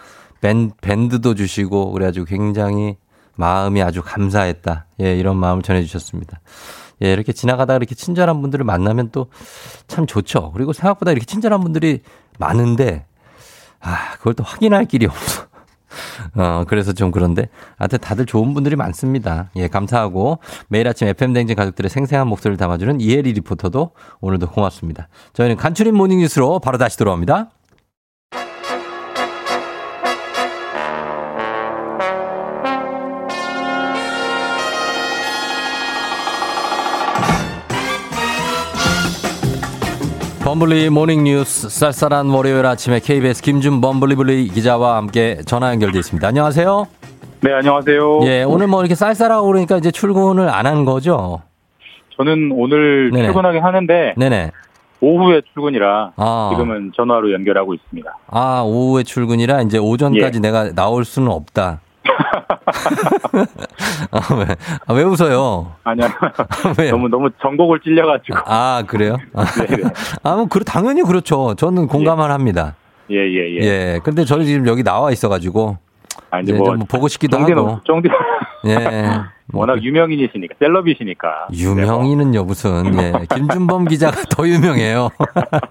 [0.41, 2.97] 밴, 밴드도 주시고 그래가지고 굉장히
[3.35, 4.87] 마음이 아주 감사했다.
[5.01, 6.41] 예, 이런 마음을 전해주셨습니다.
[7.03, 9.27] 예, 이렇게 지나가다가 이렇게 친절한 분들을 만나면 또
[9.89, 10.53] 참 좋죠.
[10.53, 12.03] 그리고 생각보다 이렇게 친절한 분들이
[12.39, 13.05] 많은데,
[13.81, 15.47] 아, 그걸 또 확인할 길이 없어.
[16.35, 19.51] 어, 그래서 좀 그런데, 하여튼 다들 좋은 분들이 많습니다.
[19.57, 20.39] 예, 감사하고,
[20.69, 23.91] 매일 아침 FM댕진 가족들의 생생한 목소리를 담아주는 이혜리 리포터도
[24.21, 25.09] 오늘도 고맙습니다.
[25.33, 27.51] 저희는 간추린 모닝뉴스로 바로 다시 돌아옵니다.
[40.55, 46.29] 범블리 morning 뉴스 쌀쌀한 월요일 아침에 KBS 김준 범블리블리 기자와 함께 전화 연결돼 있습니다.
[46.29, 46.87] 안녕하세요.
[47.41, 48.21] 네, 안녕하세요.
[48.23, 51.43] 예, 오늘 뭐 이렇게 쌀쌀하고 그러니까 이제 출근을 안 한 거죠?
[52.17, 53.25] 저는 오늘 네네.
[53.25, 54.53] 출근하긴 하는데 네네.
[55.01, 56.51] 오후에 출근이라 아.
[56.53, 58.17] 지금은 전화로 연결하고 있습니다.
[58.29, 60.41] 아, 오후에 출근이라 이제 오전까지 예.
[60.41, 61.81] 내가 나올 수는 없다.
[64.11, 64.47] 아, 왜,
[64.87, 65.73] 아, 왜 웃어요?
[65.85, 66.09] 아니요.
[66.79, 66.91] 왜요?
[66.93, 68.39] 너무 너무 전곡을 찔려가지고.
[68.47, 69.17] 아, 그래요?
[69.35, 69.83] 아, 네네.
[70.23, 71.55] 아, 뭐, 그, 당연히 그렇죠.
[71.55, 72.75] 저는 공감을 합니다.
[73.11, 73.61] 예, 예, 예.
[73.61, 74.01] 예.
[74.03, 75.77] 근데 저는 지금 여기 나와 있어가지고.
[76.31, 77.81] 아, 이제 이제 뭐좀 보고 싶기도 정디는 하고.
[77.87, 78.09] 정디
[78.67, 78.75] 예.
[79.53, 81.49] 워낙 유명인이시니까 셀럽이시니까.
[81.53, 83.13] 유명인은요, 무슨, 예.
[83.35, 85.11] 김준범 기자가 더 유명해요.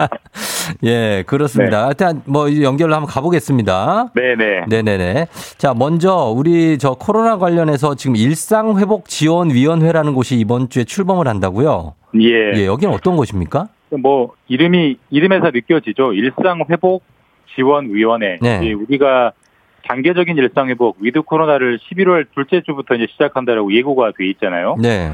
[0.83, 1.85] 예, 그렇습니다.
[1.85, 4.11] 하여튼, 뭐, 연결을 한번 가보겠습니다.
[4.13, 4.65] 네네.
[4.67, 5.27] 네네네.
[5.57, 11.27] 자, 먼저, 우리 저 코로나 관련해서 지금 일상 회복 지원 위원회라는 곳이 이번 주에 출범을
[11.27, 11.95] 한다고요?
[12.21, 12.53] 예.
[12.55, 13.69] 예, 여기는 어떤 곳입니까?
[13.99, 16.13] 뭐 이름이 이름에서 느껴지죠.
[16.13, 17.03] 일상 회복
[17.55, 18.37] 지원 위원회.
[18.41, 18.59] 네.
[18.63, 19.33] 예, 우리가
[19.87, 24.75] 단계적인 일상 회복 위드 코로나를 11월 둘째 주부터 이제 시작한다라고 예고가 돼 있잖아요.
[24.81, 25.13] 네.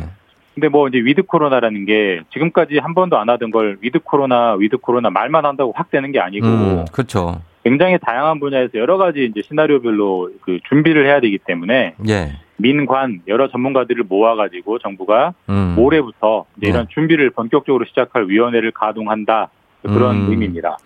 [0.54, 4.78] 근데 뭐 이제 위드 코로나라는 게 지금까지 한 번도 안 하던 걸 위드 코로나 위드
[4.78, 7.42] 코로나 말만 한다고 확 되는 게 아니고 음, 그렇죠.
[7.64, 12.34] 굉장히 다양한 분야에서 여러 가지 이제 시나리오별로 그 준비를 해야 되기 때문에 예.
[12.58, 15.76] 민관 여러 전문가들을 모아가지고 정부가 음.
[15.78, 16.94] 올해부터 이제 이런 네.
[16.94, 19.50] 준비를 본격적으로 시작할 위원회를 가동한다
[19.84, 20.32] 그런 음.
[20.32, 20.78] 의미입니다.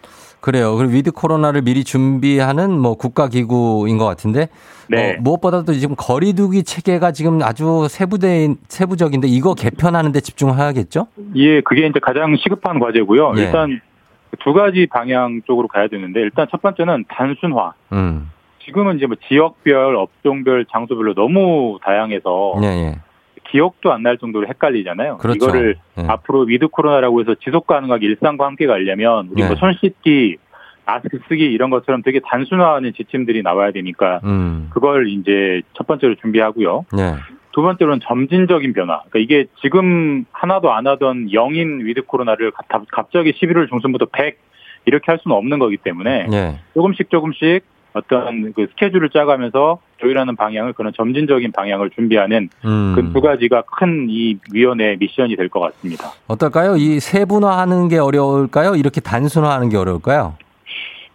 [0.44, 0.76] 그래요.
[0.76, 4.50] 그리고 위드 코로나를 미리 준비하는 뭐 국가기구인 것 같은데.
[4.90, 5.14] 네.
[5.14, 11.08] 뭐 무엇보다도 지금 거리두기 체계가 지금 아주 세부대, 세부적인데 이거 개편하는데 집중해야겠죠?
[11.38, 13.36] 예, 그게 이제 가장 시급한 과제고요.
[13.38, 13.42] 예.
[13.42, 13.80] 일단
[14.44, 17.72] 두 가지 방향 쪽으로 가야 되는데 일단 첫 번째는 단순화.
[17.94, 18.30] 음.
[18.66, 22.96] 지금은 이제 뭐 지역별, 업종별, 장소별로 너무 다양해서 예, 예.
[23.54, 25.18] 기억도 안 날 정도로 헷갈리잖아요.
[25.20, 25.36] 그렇죠.
[25.38, 26.04] 이거를 예.
[26.08, 29.48] 앞으로 위드 코로나라고 해서 지속 가능하게 일상과 함께 가려면 우리 네.
[29.48, 30.38] 뭐 손 씻기,
[30.86, 34.70] 마스크 쓰기 이런 것처럼 되게 단순화하는 지침들이 나와야 되니까 음.
[34.74, 36.86] 그걸 이제 첫 번째로 준비하고요.
[36.98, 37.14] 예.
[37.54, 39.02] 두 번째로는 점진적인 변화.
[39.10, 44.40] 그러니까 이게 지금 하나도 안 하던 영인 위드 코로나를 갑- 갑자기 11월 중순부터 100
[44.86, 46.60] 이렇게 할 수는 없는 거기 때문에 예.
[46.74, 47.62] 조금씩 조금씩
[47.94, 52.94] 어떤 그 스케줄을 짜가면서 조율하는 방향을 그런 점진적인 방향을 준비하는 음.
[52.96, 56.12] 그 두 가지가 큰 이 위원회의 미션이 될 것 같습니다.
[56.28, 56.76] 어떨까요?
[56.76, 58.76] 이 세분화하는 게 어려울까요?
[58.76, 60.36] 이렇게 단순화하는 게 어려울까요?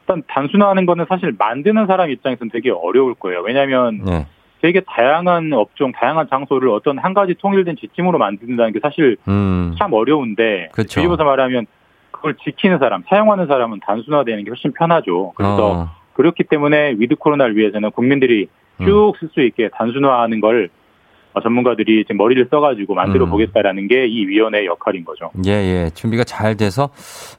[0.03, 3.41] 일단 단순화하는 거는 사실 만드는 사람 입장에서는 되게 어려울 거예요.
[3.43, 4.27] 왜냐하면 예.
[4.63, 9.75] 되게 다양한 업종, 다양한 장소를 어떤 한 가지 통일된 지침으로 만든다는 게 사실 음.
[9.79, 11.01] 참 어려운데 그렇죠.
[11.01, 11.67] 뒤집어서 말하면
[12.11, 15.33] 그걸 지키는 사람, 사용하는 사람은 단순화되는 게 훨씬 편하죠.
[15.37, 15.89] 그래서 어.
[16.15, 18.68] 그렇기 때문에 위드 코로나를 위해서는 국민들이 음.
[18.87, 20.69] 쭉 쓸 수 있게 단순화하는 걸
[21.35, 23.31] 어, 전문가들이 지금 머리를 써가지고 만들어 음.
[23.31, 25.31] 보겠다라는 게이 위원회의 역할인 거죠.
[25.47, 25.91] 예, 예.
[25.95, 26.89] 준비가 잘 돼서,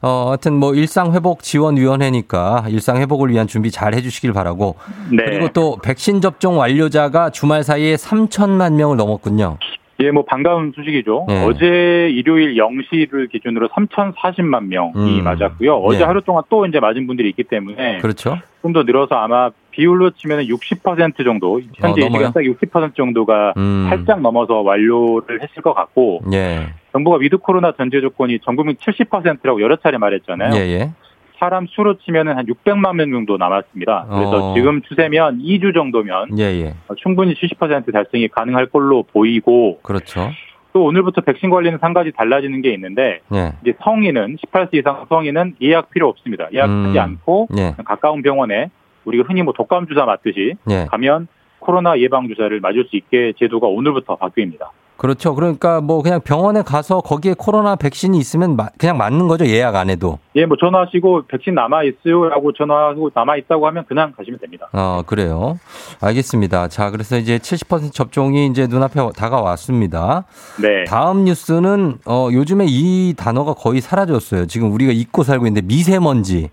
[0.04, 4.76] 어, 하여튼 뭐 일상회복지원위원회니까 일상회복을 위한 준비 잘 해주시길 바라고.
[5.12, 5.24] 네.
[5.26, 9.58] 그리고 또 백신 접종 완료자가 주말 사이에 3천만 명을 넘었군요.
[10.02, 11.26] 예, 뭐 반가운 소식이죠.
[11.28, 11.44] 네.
[11.46, 15.24] 어제 일요일 0시를 기준으로 3,040만 명이 음.
[15.26, 15.76] 맞았고요.
[15.76, 16.04] 어제 네.
[16.06, 18.38] 하루 동안 또 이제 맞은 분들이 있기 때문에 그렇죠.
[18.62, 19.50] 좀 더 늘어서 아마
[19.80, 22.32] 비율로 치면 60% 정도, 현재 어, 넘어요?
[22.36, 23.88] 예측 60% 정도가 음.
[23.90, 26.68] 살짝 넘어서 완료를 했을 것 같고 예.
[26.92, 30.54] 정부가 위드 코로나 전제 조건이 전 국민 70%라고 여러 차례 말했잖아요.
[30.56, 30.92] 예, 예.
[31.40, 34.08] 사람 수로 치면은 한 600만 명 정도 남았습니다.
[34.10, 34.54] 그래서 어.
[34.54, 36.74] 지금 추세면 2주 정도면 예, 예.
[36.98, 40.30] 충분히 70% 달성이 가능할 걸로 보이고 그렇죠.
[40.74, 43.54] 또 오늘부터 백신 관리는 한 가지 달라지는 게 있는데 예.
[43.62, 46.50] 이제 성인은 18세 이상 성인은 예약 필요 없습니다.
[46.52, 47.00] 예약하지 음.
[47.00, 47.76] 않고 예.
[47.86, 48.70] 가까운 병원에
[49.06, 50.86] 우리가 흔히 뭐 독감 주사 맞듯이 예.
[50.90, 51.28] 가면
[51.60, 54.70] 코로나 예방 주사를 맞을 수 있게 제도가 오늘부터 바뀝니다.
[54.98, 55.34] 그렇죠.
[55.34, 59.46] 그러니까 뭐 그냥 병원에 가서 거기에 코로나 백신이 있으면 마- 그냥 맞는 거죠.
[59.48, 60.20] 예약 안 해도.
[60.36, 64.68] 예, 뭐 전화하시고 백신 남아 있어요라고 전화하고 남아 있다고 하면 그냥 가시면 됩니다.
[64.74, 65.58] 어, 그래요.
[66.02, 66.68] 알겠습니다.
[66.68, 70.26] 자, 그래서 이제 70% 접종이 이제 눈앞에 다가왔습니다.
[70.62, 70.84] 네.
[70.86, 74.48] 다음 뉴스는 어, 요즘에 이 단어가 거의 사라졌어요.
[74.48, 76.50] 지금 우리가 잊고 살고 있는데 미세먼지.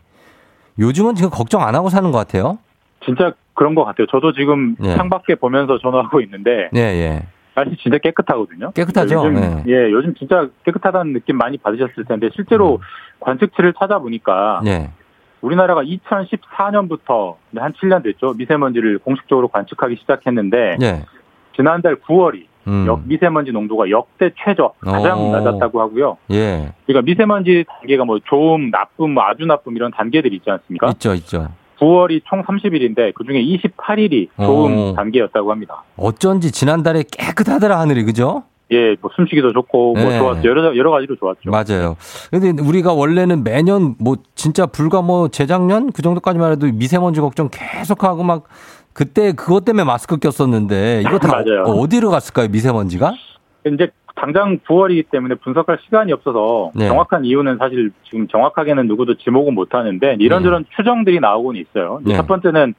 [0.79, 2.59] 요즘은 지금 걱정 안 하고 사는 것 같아요.
[3.05, 4.07] 진짜 그런 것 같아요.
[4.11, 4.95] 저도 지금 예.
[4.95, 7.27] 창밖에 보면서 전화하고 있는데 예, 예.
[7.55, 8.73] 날씨 진짜 깨끗하거든요.
[8.73, 9.17] 깨끗하죠?
[9.17, 9.65] 요즘, 네.
[9.67, 12.81] 예, 요즘 진짜 깨끗하다는 느낌 많이 받으셨을 텐데 실제로
[13.21, 14.67] 관측치를 찾아보니까 음.
[14.67, 14.91] 예.
[15.41, 18.35] 우리나라가 2014년부터 한 7년 됐죠.
[18.37, 21.05] 미세먼지를 공식적으로 관측하기 시작했는데 예.
[21.55, 22.87] 지난달 9월이 음.
[22.87, 25.33] 역 미세먼지 농도가 역대 최저 가장 오.
[25.33, 26.17] 낮았다고 하고요.
[26.31, 26.73] 예.
[26.87, 30.91] 그러니까 미세먼지 단계가 뭐 좋음, 나쁨, 뭐 아주 나쁨 이런 단계들이 있지 않습니까?
[30.91, 31.49] 있죠, 있죠.
[31.79, 34.93] 9월이 총 30일인데 그 중에 28일이 좋음 오.
[34.95, 35.83] 단계였다고 합니다.
[35.97, 38.45] 어쩐지 지난달에 깨끗하더라 하늘이 그죠?
[38.73, 40.19] 예, 뭐 숨쉬기도 좋고 뭐 네.
[40.19, 40.49] 좋았죠.
[40.49, 41.51] 여러 여러 가지로 좋았죠.
[41.51, 41.97] 맞아요.
[42.31, 48.25] 근데 우리가 원래는 매년 뭐 진짜 불과 뭐 재작년 그 정도까지만 해도 미세먼지 걱정 계속하고
[48.25, 48.45] 막
[48.97, 51.65] 그때 그것 때문에 마스크 꼈었는데 이거 다 맞아요.
[51.65, 53.13] 어디로 갔을까요 미세먼지가?
[53.67, 56.89] 이제 당장 9월이기 때문에 분석할 시간이 없어서 네.
[56.89, 62.01] 정확한 이유는 사실 지금 정확하게는 누구도 지목은 못 하는데 이런저런 추정들이 나오고는 있어요.
[62.07, 62.17] 네.
[62.17, 62.73] 첫 번째는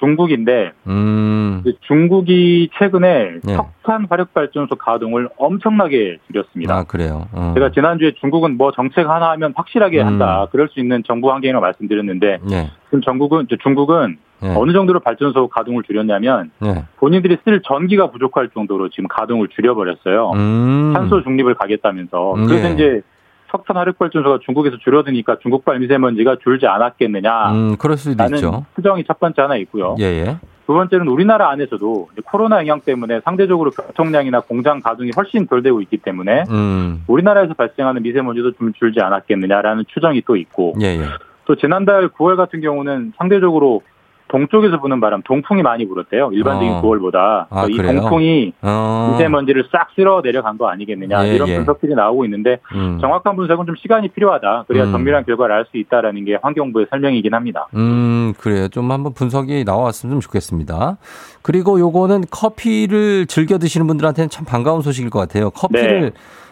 [0.00, 1.62] 중국인데 음.
[1.86, 3.54] 중국이 최근에 네.
[3.54, 6.74] 석탄 화력 발전소 가동을 엄청나게 줄였습니다.
[6.74, 7.28] 아 그래요.
[7.32, 7.52] 어.
[7.54, 10.06] 제가 지난주에 중국은 뭐 정책 하나 하면 확실하게 음.
[10.06, 10.48] 한다.
[10.50, 12.70] 그럴 수 있는 정부 환경이라고 말씀드렸는데 예.
[12.86, 14.48] 지금 전국은 중국은 예.
[14.48, 16.84] 어느 정도로 발전소 가동을 줄였냐면 예.
[16.96, 20.30] 본인들이 쓸 전기가 부족할 정도로 지금 가동을 줄여버렸어요.
[20.32, 20.92] 음.
[20.94, 22.34] 탄소 중립을 가겠다면서.
[22.34, 22.72] 음, 그래서 예.
[22.74, 23.02] 이제
[23.50, 27.52] 석탄 화력 발전소가 중국에서 줄어드니까 중국발 미세먼지가 줄지 않았겠느냐.
[27.52, 28.66] 음, 그럴 수도 라는 있죠.
[28.74, 29.96] 추정이 첫 번째 하나 있고요.
[30.00, 30.36] 예, 예.
[30.66, 35.98] 두 번째는 우리나라 안에서도 코로나 영향 때문에 상대적으로 교통량이나 공장 가동이 훨씬 덜 되고 있기
[35.98, 37.04] 때문에 음.
[37.06, 41.04] 우리나라에서 발생하는 미세먼지도 좀 줄지 않았겠느냐라는 추정이 또 있고 예, 예.
[41.44, 43.82] 또 지난달 9월 같은 경우는 상대적으로
[44.28, 46.30] 동쪽에서 부는 바람, 동풍이 많이 불었대요.
[46.32, 46.82] 일반적인 어.
[46.82, 47.46] 9월보다.
[47.50, 48.00] 아, 이 그래요?
[48.00, 49.10] 동풍이 어.
[49.12, 51.56] 미세먼지를 싹 쓸어 내려간 거 아니겠느냐 예, 이런 예.
[51.56, 52.98] 분석들이 나오고 있는데 음.
[53.00, 54.64] 정확한 분석은 좀 시간이 필요하다.
[54.66, 54.92] 그래야 음.
[54.92, 57.66] 정밀한 결과를 알 수 있다라는 게 환경부의 설명이긴 합니다.
[57.74, 58.68] 음, 그래요.
[58.68, 60.96] 좀 한번 분석이 나왔으면 좋겠습니다.
[61.42, 65.50] 그리고 요거는 커피를 즐겨 드시는 분들한테는 참 반가운 소식일 것 같아요.
[65.50, 66.10] 커피를 네.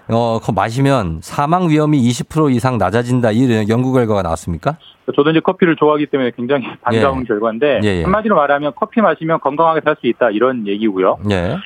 [0.08, 3.30] 어, 거 마시면 사망 위험이 20% 이상 낮아진다.
[3.32, 4.76] 이 연구 결과가 나왔습니까?
[5.14, 7.24] 저도 이제 커피를 좋아하기 때문에 굉장히 반가운 예.
[7.24, 8.02] 결과인데 예, 예.
[8.02, 11.18] 한마디로 말하면 커피 마시면 건강하게 살 수 있다 이런 얘기고요.
[11.30, 11.56] 예.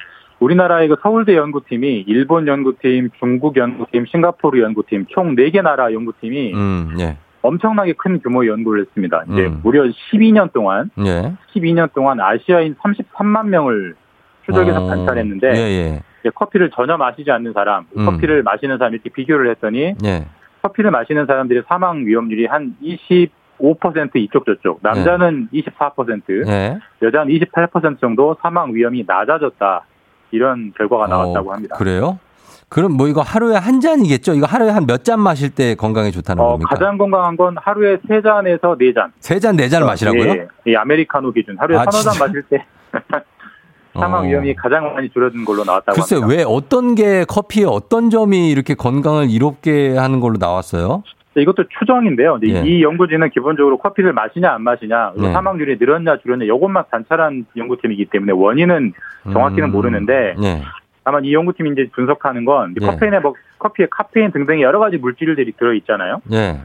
[0.41, 6.97] 우리나라의 그 서울대 연구팀이 일본 연구팀, 중국 연구팀, 싱가포르 연구팀 총 4개 나라 연구팀이 음,
[7.01, 7.16] 예.
[7.43, 9.24] 엄청나게 큰 규모의 연구를 했습니다.
[9.32, 9.61] 이제 음.
[9.62, 11.32] 무려 12년 동안 예.
[11.55, 13.95] 12년 동안 아시아인 33만 명을
[14.47, 16.03] 추적해서 어, 관찰했는데 예, 예.
[16.28, 18.04] 이제 커피를 전혀 마시지 않는 사람, 음.
[18.04, 20.26] 커피를 마시는 사람 이렇게 비교를 했더니 예.
[20.62, 22.74] 커피를 마시는 사람들의 사망 위험률이 한
[23.60, 24.80] 25% 이쪽 저쪽.
[24.82, 26.78] 남자는 24%, 예.
[27.02, 29.84] 여자는 28% 정도 사망 위험이 낮아졌다.
[30.30, 31.76] 이런 결과가 나왔다고 어, 합니다.
[31.76, 32.18] 그래요?
[32.68, 34.34] 그럼 뭐 이거 하루에 한 잔이겠죠?
[34.34, 36.68] 이거 하루에 한 몇 잔 마실 때 건강에 좋다는 어, 겁니까?
[36.68, 40.22] 가장 건강한 건 하루에 세 잔에서 네 잔 세 잔, 네 잔을 마시라고요?
[40.32, 41.56] 예, 예, 아메리카노 기준.
[41.58, 42.18] 하루에 아, 서너 잔?
[42.28, 42.66] 마실 때
[43.99, 44.26] 사망 어.
[44.26, 46.36] 위험이 가장 많이 줄어든 걸로 나왔다고 글쎄 합니다.
[46.36, 51.03] 왜 어떤 게 커피의 어떤 점이 이렇게 건강을 이롭게 하는 걸로 나왔어요?
[51.36, 52.40] 이것도 추정인데요.
[52.44, 52.62] 예.
[52.64, 55.32] 이 연구진은 기본적으로 커피를 마시냐 안 마시냐, 네.
[55.32, 58.92] 사망률이 늘었냐 줄었냐 이것만 관찰한 연구팀이기 때문에 원인은
[59.32, 59.72] 정확히는 음.
[59.72, 60.62] 모르는데 예.
[61.05, 62.86] 다만 이 연구팀이 이제 분석하는 건 예.
[62.86, 66.20] 커피인에 뭐 커피에 카페인 등등의 여러 가지 물질들이 들어 있잖아요.
[66.32, 66.61] 예.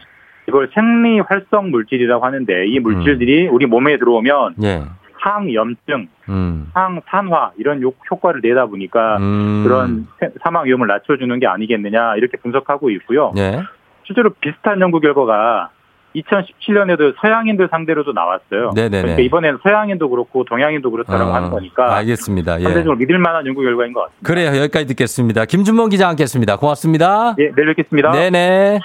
[0.47, 4.81] 이걸 생리 활성 물질이라고 하는데 이 물질들이 우리 몸에 들어오면 예.
[5.23, 6.69] 항염증, 음.
[6.73, 9.63] 항산화 이런 요- 효과를 내다 보니까 음.
[9.65, 13.31] 그런 세- 사망 위험을 낮춰주는 게 아니겠느냐 이렇게 분석하고 있고요.
[13.37, 13.61] 예.
[14.05, 15.69] 실제로 비슷한 연구 결과가
[16.15, 18.71] 2017년에도 서양인들 상대로도 나왔어요.
[18.75, 19.01] 네네네.
[19.01, 22.59] 그러니까 이번에는 서양인도 그렇고 동양인도 그렇다고 어, 하는 거니까 알겠습니다.
[22.59, 22.63] 예.
[22.63, 24.27] 상대적으로 믿을 만한 연구 결과인 것 같습니다.
[24.27, 24.61] 그래요.
[24.61, 25.45] 여기까지 듣겠습니다.
[25.45, 26.57] 김준범 기자 함께했습니다.
[26.57, 27.35] 고맙습니다.
[27.39, 28.11] 예, 내일 뵙겠습니다.
[28.11, 28.79] 네네.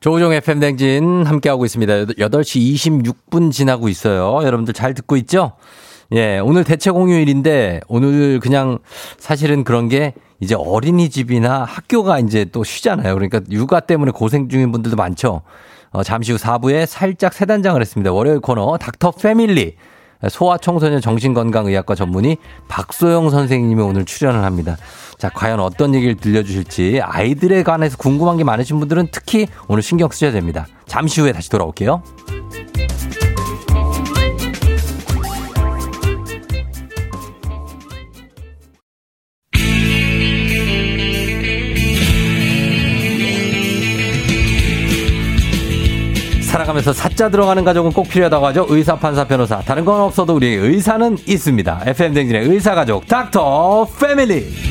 [0.00, 2.04] 조우종 FM 댕진 함께하고 있습니다.
[2.04, 4.46] 8시 26분 지나고 있어요.
[4.46, 5.52] 여러분들 잘 듣고 있죠?
[6.12, 8.78] 예, 오늘 대체 공휴일인데 오늘 그냥
[9.18, 13.12] 사실은 그런 게 이제 어린이집이나 학교가 이제 또 쉬잖아요.
[13.14, 15.42] 그러니까 육아 때문에 고생 중인 분들도 많죠.
[15.90, 18.12] 어, 잠시 후 4부에 살짝 새 단장을 했습니다.
[18.12, 19.74] 월요일 코너 닥터 패밀리.
[20.28, 24.76] 소아청소년 정신건강의학과 전문의 박소영 선생님이 오늘 출연을 합니다.
[25.18, 30.30] 자, 과연 어떤 얘기를 들려주실지 아이들에 관해서 궁금한 게 많으신 분들은 특히 오늘 신경 쓰셔야
[30.30, 30.66] 됩니다.
[30.86, 32.02] 잠시 후에 다시 돌아올게요.
[46.42, 48.66] 살아가면서 사자 들어가는 가족은 꼭 필요하다고 하죠.
[48.68, 49.60] 의사, 판사, 변호사.
[49.60, 51.82] 다른 건 없어도 우리 의사는 있습니다.
[51.86, 54.67] FM 댕진의 의사 가족 닥터 패밀리.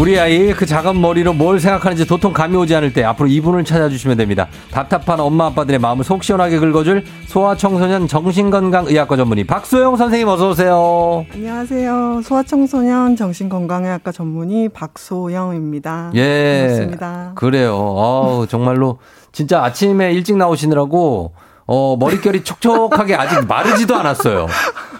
[0.00, 4.16] 우리 아이 그 작은 머리로 뭘 생각하는지 도통 감이 오지 않을 때 앞으로 이분을 찾아주시면
[4.16, 4.48] 됩니다.
[4.70, 11.26] 답답한 엄마 아빠들의 마음을 속 시원하게 긁어줄 소아청소년 정신건강의학과 전문의 박소영 선생님 어서 오세요.
[11.34, 12.22] 안녕하세요.
[12.24, 16.12] 소아청소년 정신건강의학과 전문의 박소영입니다.
[16.14, 16.60] 예.
[16.68, 17.32] 반갑습니다.
[17.34, 17.76] 그래요.
[17.76, 19.00] 어우, 정말로
[19.32, 21.34] 진짜 아침에 일찍 나오시느라고
[21.66, 24.46] 어, 머릿결이 촉촉하게 아직 마르지도 않았어요.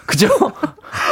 [0.05, 0.27] 그죠?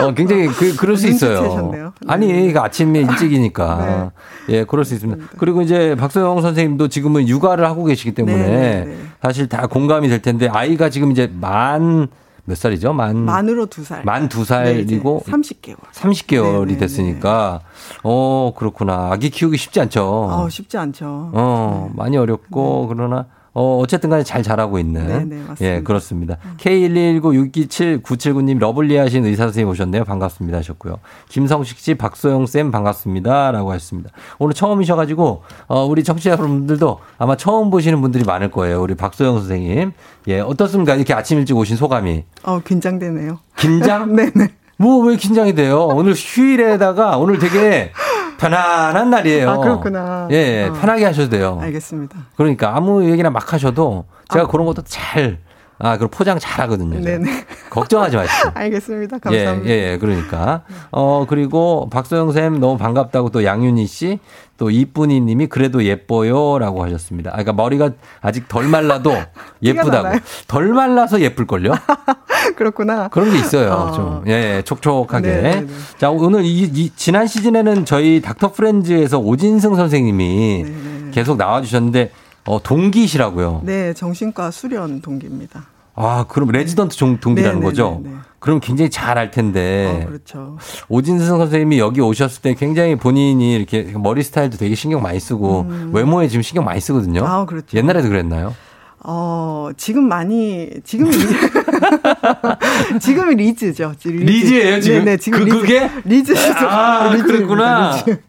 [0.02, 1.42] 어, 굉장히 그, 그럴 수 있어요.
[1.42, 1.94] 눈치채셨네요.
[2.08, 4.12] 아니, 그 아침에 일찍이니까.
[4.50, 5.26] 예, 그럴 수 있습니다.
[5.38, 8.98] 그리고 이제 박소영 선생님도 지금은 육아를 하고 계시기 때문에 네, 네, 네.
[9.22, 12.08] 사실 다 공감이 될 텐데 아이가 지금 이제 만,
[12.46, 12.94] 몇 살이죠?
[12.94, 13.18] 만.
[13.18, 14.04] 만으로 두 살.
[14.04, 15.78] 만두 네, 살이고 30개월.
[15.94, 17.62] 30개월이 네, 네, 됐으니까
[18.04, 20.04] 어 그렇구나 아기 키우기 쉽지 않죠.
[20.04, 21.30] 어, 쉽지 않죠.
[21.34, 23.28] 어 많이 어렵고 그러나
[23.62, 25.66] 어 어쨌든 간에 잘 자라고 있는 네, 네, 맞습니다.
[25.66, 26.38] 예 그렇습니다.
[26.60, 30.06] K119627979님 lovely 하신 의사 선생님 오셨네요.
[30.06, 31.00] 반갑습니다 하셨고요.
[31.28, 34.12] 김성식 씨 박소영 쌤 반갑습니다 라고 하셨습니다.
[34.38, 38.82] 오늘 처음이셔가지고 어 우리 청취자 여러분들도 아마 처음 보시는 분들이 많을 거예요.
[38.82, 39.92] 우리 박소영 선생님
[40.30, 43.40] 예 어떻습니까 이렇게 아침 일찍 오신 소감이 어, 긴장되네요.
[43.58, 44.16] 긴장?
[44.16, 44.32] 네네.
[44.78, 45.86] 뭐 왜 긴장이 돼요?
[45.88, 47.92] 오늘 휴일에다가 오늘 되게
[48.40, 49.50] 편안한 날이에요.
[49.50, 50.28] 아, 그렇구나.
[50.32, 50.74] 예, 예, 어.
[50.74, 51.60] 편하게 하셔도 돼요.
[51.62, 52.18] 알겠습니다.
[52.36, 55.40] 그러니까 아무 얘기나 막 하셔도 제가 그런 것도 잘,
[55.82, 57.02] 아, 그 포장 잘 하거든요.
[57.02, 57.18] 제가.
[57.18, 57.46] 네네.
[57.70, 58.50] 걱정하지 마시고.
[58.56, 59.16] 알겠습니다.
[59.16, 59.70] 예, 감사합니다.
[59.70, 60.64] 예, 예, 그러니까.
[60.92, 64.20] 어, 그리고 박소영 쌤 너무 반갑다고 또 양윤희 씨,
[64.58, 67.30] 또 이쁜이 님이 그래도 예뻐요 라고 하셨습니다.
[67.30, 69.14] 아, 그러니까 머리가 아직 덜 말라도
[69.64, 70.20] 예쁘다고.
[70.50, 71.72] 덜 말라서 예쁠걸요?
[72.58, 73.08] 그렇구나.
[73.08, 73.72] 그런 게 있어요.
[73.72, 73.92] 어.
[73.94, 74.24] 좀.
[74.28, 75.28] 예, 예, 촉촉하게.
[75.28, 75.68] 네, 네, 네.
[75.98, 80.66] 자, 오늘 이, 이 지난 시즌에는 저희 닥터 프렌즈에서 오진승 선생님이
[81.14, 82.12] 계속 나와 주셨는데,
[82.46, 83.62] 어, 동기시라고요.
[83.66, 85.66] 네, 정신과 수련 동기입니다.
[85.96, 88.00] 아, 그럼 레지던트 종- 동기라는 네, 네, 거죠?
[88.04, 88.16] 네, 네.
[88.40, 90.02] 그럼 굉장히 잘 알 텐데.
[90.04, 90.58] 어, 그렇죠.
[90.88, 96.30] 오진승 선생님이 여기 오셨을 때 굉장히 본인이 이렇게 머리 스타일도 되게 신경 많이 쓰고 외모에
[96.30, 97.22] 지금 신경 많이 쓰거든요.
[97.22, 97.26] 음.
[97.26, 97.78] 아, 그렇죠.
[97.78, 98.56] 옛날에도 그랬나요?
[99.04, 103.94] 어, 지금 많이, 지금이, 리- 지금이 리즈죠.
[104.04, 104.24] 리즈.
[104.24, 105.00] 리즈예요 지금?
[105.06, 105.60] 네네, 지금 그, 리즈.
[105.62, 105.90] 그게?
[106.06, 106.34] 리즈.
[106.68, 107.92] 아, 리즈입니다, 그랬구나.
[107.96, 108.20] 리즈.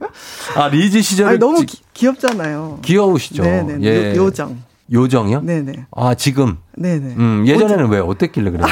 [0.54, 2.78] 아, 리즈 아니, 너무 기, 귀엽잖아요.
[2.82, 3.42] 귀여우시죠?
[3.42, 3.78] 네네.
[3.82, 4.14] 예.
[4.16, 4.58] 요, 요정.
[4.92, 5.40] 요정이요?
[5.42, 5.86] 네네.
[5.96, 6.58] 아, 지금?
[6.76, 7.14] 네네.
[7.16, 8.66] 음, 예전에는 왜 어땠길래 그래요?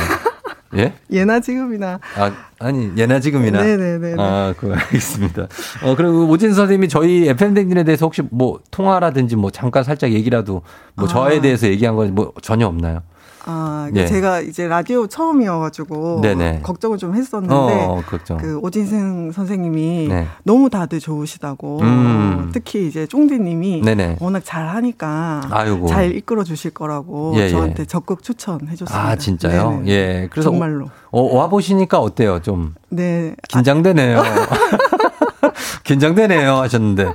[0.76, 0.92] 예?
[1.10, 1.98] 예나 지금이나.
[2.16, 3.62] 아, 아니, 예나 지금이나.
[3.62, 4.16] 네네네네.
[4.22, 5.48] 아, 그, 알겠습니다.
[5.82, 10.62] 어, 그리고 오진 선생님이 저희 FM댕진에 대해서 혹시 뭐 통화라든지 뭐 잠깐 살짝 얘기라도
[10.94, 11.08] 뭐 아.
[11.08, 13.02] 저에 대해서 얘기한 건 뭐 전혀 없나요?
[13.50, 14.06] 아, 예.
[14.06, 16.60] 제가 이제 라디오 처음이어가지고 네네.
[16.62, 18.36] 걱정을 좀 했었는데 어, 걱정.
[18.36, 20.26] 그 오진승 선생님이 네.
[20.42, 22.50] 너무 다들 좋으시다고 음.
[22.52, 24.18] 특히 이제 쫑디님이 네네.
[24.20, 25.86] 워낙 잘하니까 아이고.
[25.86, 27.48] 잘 이끌어 주실 거라고 예, 예.
[27.48, 29.02] 저한테 적극 추천해 줬습니다.
[29.02, 29.70] 아, 진짜요?
[29.70, 29.90] 네네.
[29.90, 30.28] 예.
[30.30, 30.90] 그래서 정말로.
[31.10, 32.42] 어, 와 보시니까 어때요?
[32.42, 33.34] 좀 네.
[33.48, 34.22] 긴장되네요.
[35.84, 37.14] 긴장되네요 하셨는데.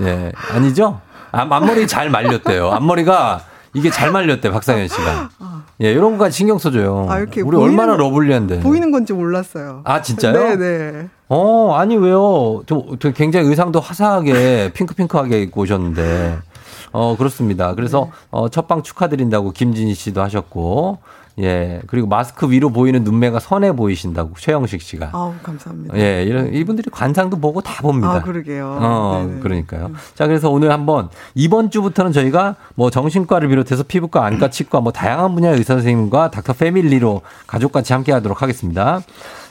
[0.00, 0.32] 예.
[0.52, 1.00] 아니죠?
[1.30, 2.70] 아, 앞머리 잘 말렸대요.
[2.72, 3.40] 앞머리가
[3.74, 5.30] 이게 잘 말렸대, 박상현 씨가.
[5.82, 7.06] 예, 이런 거까지 신경 써줘요.
[7.08, 8.60] 아, 이렇게 우리 보이는- 얼마나 러블리한데.
[8.60, 9.80] 보이는 건지 몰랐어요.
[9.84, 10.56] 아, 진짜요?
[10.58, 11.08] 네네.
[11.28, 12.62] 어, 아니, 왜요?
[12.66, 16.38] 좀, 좀 굉장히 의상도 화사하게, 핑크핑크하게 입고 오셨는데.
[16.92, 17.74] 어, 그렇습니다.
[17.74, 18.18] 그래서, 네.
[18.30, 20.98] 어, 첫방 축하드린다고 김진희 씨도 하셨고,
[21.38, 21.80] 예.
[21.86, 25.10] 그리고 마스크 위로 보이는 눈매가 선해 보이신다고 최영식 씨가.
[25.12, 25.96] 아우 감사합니다.
[25.96, 28.14] 예, 이런, 이분들이 관상도 보고 다 봅니다.
[28.14, 28.78] 아, 그러게요.
[28.80, 29.40] 어, 네네.
[29.40, 29.90] 그러니까요.
[30.14, 35.34] 자, 그래서 오늘 한번 이번 주부터는 저희가 뭐 정신과를 비롯해서 피부과, 안과, 치과 뭐 다양한
[35.34, 39.00] 분야의 의사 선생님과 닥터 패밀리로 가족같이 함께 하도록 하겠습니다.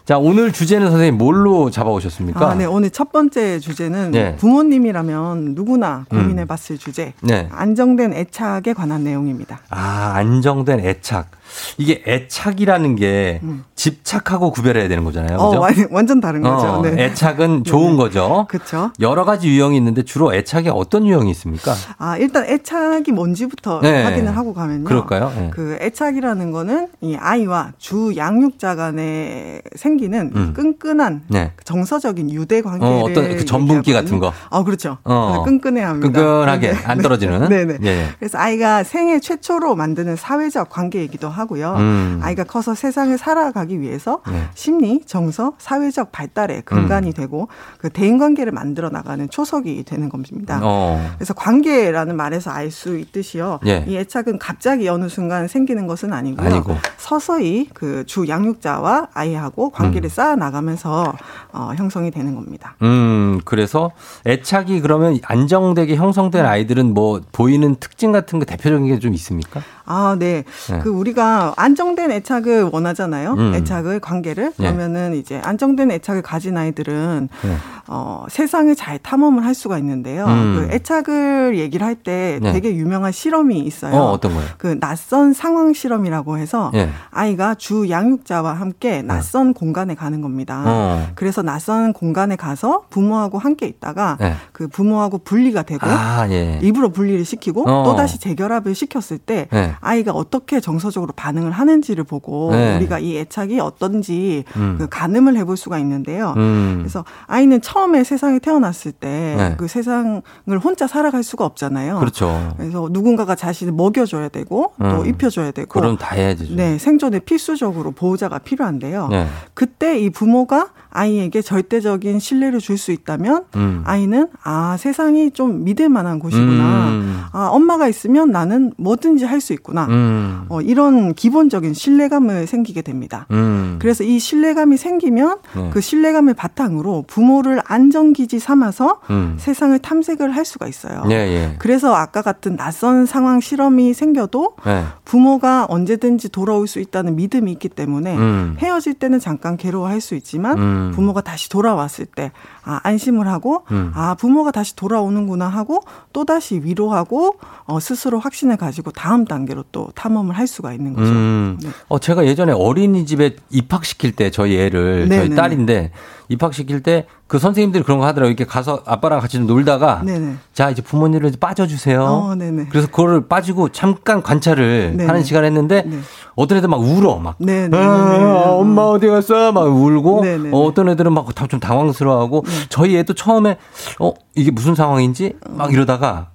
[0.04, 2.50] 자, 오늘 주제는 선생님 뭘로 잡아오셨습니까?
[2.50, 2.66] 아, 네.
[2.66, 4.36] 오늘 첫 번째 주제는 네.
[4.36, 7.14] 부모님이라면 누구나 고민해 봤을 주제.
[7.22, 7.48] 네.
[7.52, 9.60] 안정된 애착에 관한 내용입니다.
[9.70, 11.30] 아, 안정된 애착.
[11.78, 13.42] 이게 애착이라는 게
[13.76, 15.38] 집착하고 구별해야 되는 거잖아요.
[15.38, 15.40] 음.
[15.40, 15.62] 어, 그죠?
[15.62, 16.68] 완- 완전 다른 거죠.
[16.68, 17.06] 어, 네.
[17.06, 18.46] 애착은 좋은 거죠.
[18.50, 18.92] 그렇죠.
[19.00, 21.74] 여러 가지 유형이 있는데 주로 애착이 어떤 유형이 있습니까?
[21.98, 24.04] 아, 일단 애착이 뭔지부터 네.
[24.04, 24.84] 확인을 하고 가면요.
[24.86, 25.32] 그럴까요?
[25.36, 25.50] 네.
[25.54, 30.54] 그 애착이라는 거는 이 아이와 주 양육자 간에 생기는 음.
[30.54, 31.52] 끈끈한 네.
[31.64, 34.32] 정서적인 유대 관계를 어, 어떤 그 전분기 같은 거.
[34.50, 34.98] 아, 그렇죠.
[35.04, 35.44] 어.
[35.46, 36.08] 끈끈해 합니다.
[36.12, 37.50] 끈끈하게 안 떨어지는.
[37.50, 37.78] 네네.
[37.84, 38.06] 예.
[38.20, 41.76] 그래서 아이가 생애 최초로 만드는 사회적 관계이기도 하고요.
[41.78, 42.20] 음.
[42.24, 44.48] 아이가 커서 세상을 살아가기 위해서 네.
[44.54, 47.14] 심리, 정서, 사회적 발달의 근간이 음.
[47.14, 50.60] 되고 그 대인 관계를 만들어 나가는 초석이 되는 겁니다.
[50.64, 51.04] 어.
[51.18, 53.60] 그래서 관계라는 말에서 알 수 있듯이요.
[53.66, 53.84] 예.
[53.86, 56.48] 이 애착은 갑자기 어느 순간 생기는 것은 아니고요.
[56.48, 56.78] 아니고.
[56.98, 60.10] 서서히 그 주 양육자와 아이하고 관계를 음.
[60.10, 61.14] 쌓아 나가면서
[61.54, 62.76] 어, 형성이 되는 겁니다.
[62.82, 63.92] 음, 그래서
[64.26, 69.62] 애착이 그러면 안정되게 형성된 아이들은 뭐 보이는 특징 같은 거 대표적인 게 좀 있습니까?
[69.86, 70.44] 아, 네.
[70.70, 70.80] 네.
[70.84, 73.34] 그 우리가 안정된 애착을 원하잖아요.
[73.34, 73.54] 음.
[73.56, 74.66] 애착을 관계를 네.
[74.66, 77.56] 그러면은 이제 안정된 애착을 가진 아이들은 네.
[77.88, 80.26] 어, 세상을 잘 탐험을 할 수가 있는데요.
[80.26, 80.56] 음.
[80.56, 82.54] 그 애착을 얘기를 할때 네.
[82.54, 83.94] 되게 유명한 실험이 있어요.
[83.94, 84.48] 어, 어떤 거예요?
[84.58, 86.90] 그 낯선 상황 실험이라고 해서 예.
[87.10, 90.64] 아이가 주 양육자와 함께 낯선 공간에 가는 겁니다.
[90.66, 91.08] 어.
[91.16, 94.36] 그래서 낯선 공간에 가서 부모하고 함께 있다가 네.
[94.52, 96.60] 그 부모하고 분리가 되고 아, 예.
[96.62, 97.84] 입으로 분리를 시키고 어.
[97.84, 99.74] 또 다시 재결합을 시켰을 때 네.
[99.82, 102.78] 아이가 어떻게 정서적으로 반응을 하는지를 보고 네.
[102.78, 104.76] 우리가 이 애착이 어떤지 음.
[104.78, 106.34] 그 가늠을 해볼 수가 있는데요.
[106.38, 106.76] 음.
[106.80, 109.56] 그래서 아이는 처음에 세상에 태어났을 때 네.
[109.58, 110.22] 그 세상을
[110.64, 112.00] 혼자 살아갈 수가 없잖아요.
[112.00, 112.54] 그렇죠.
[112.58, 115.06] 그래서 누군가가 자신을 먹여줘야 되고 또 음.
[115.06, 116.46] 입혀줘야 되고 그럼 다 해야죠.
[116.56, 119.08] 네, 생존에 필수적으로 보호자가 필요한데요.
[119.10, 119.28] 네.
[119.54, 123.84] 그때 이 부모가 아이에게 절대적인 신뢰를 줄 수 있다면 음.
[123.86, 126.90] 아이는 아 세상이 좀 믿을 만한 곳이구나.
[126.90, 127.22] 음.
[127.32, 129.86] 아 엄마가 있으면 나는 뭐든지 할 수 있구나.
[129.86, 130.46] 음.
[130.50, 133.26] 어, 이런 기본적인 신뢰감을 생기게 됩니다.
[133.32, 133.78] 음.
[133.80, 135.70] 그래서 이 신뢰감이 생기면 네.
[135.74, 139.36] 그 신뢰감을 바탕으로 부모를 안정기지 삼아서 음.
[139.40, 141.04] 세상을 탐색을 할 수가 있어요.
[141.10, 141.56] 예, 예.
[141.60, 144.86] 그래서 아까 같은 낯선 상황 실험이 생겨도 네.
[145.06, 148.56] 부모가 언제든지 돌아올 수 있다는 믿음이 있기 때문에 음.
[148.60, 150.92] 헤어질 때는 잠깐 괴로워할 수 있지만 음.
[150.94, 152.32] 부모가 다시 돌아왔을 때
[152.64, 153.92] 아, 안심을 하고 음.
[153.96, 155.82] 아 부모가 다시 돌아오는구나 하고
[156.14, 157.36] 또 다시 위로하고
[157.66, 161.10] 어, 스스로 확신을 가지고 다음 단계로 또 탐험을 할 수가 있는 거죠.
[161.12, 161.58] 음.
[161.62, 161.70] 네.
[161.90, 165.28] 어, 제가 예전에 어린이집에 입학시킬 때 저희 애를, 네네네.
[165.28, 165.92] 저희 딸인데
[166.30, 168.30] 입학시킬 때 그 선생님들이 그런 거 하더라고요.
[168.32, 170.36] 이렇게 가서 아빠랑 같이 좀 놀다가 네네.
[170.54, 172.04] 자, 이제 부모님을 이제 빠져주세요.
[172.04, 172.66] 어, 네네.
[172.70, 175.06] 그래서 그거를 빠지고 잠깐 관찰을 네네.
[175.06, 176.00] 하는 시간을 했는데 네.
[176.36, 177.20] 어떤 애들 막 울어.
[177.20, 177.36] 막.
[177.40, 177.78] 네네.
[177.78, 179.54] 아, 엄마 어디 갔어?
[179.54, 180.50] 막 울고 네네.
[180.52, 183.56] 어, 어떤 애들은 막 좀 당황스러워하고 저희 애도 처음에
[184.02, 186.31] 어 이게 무슨 상황인지 막 이러다가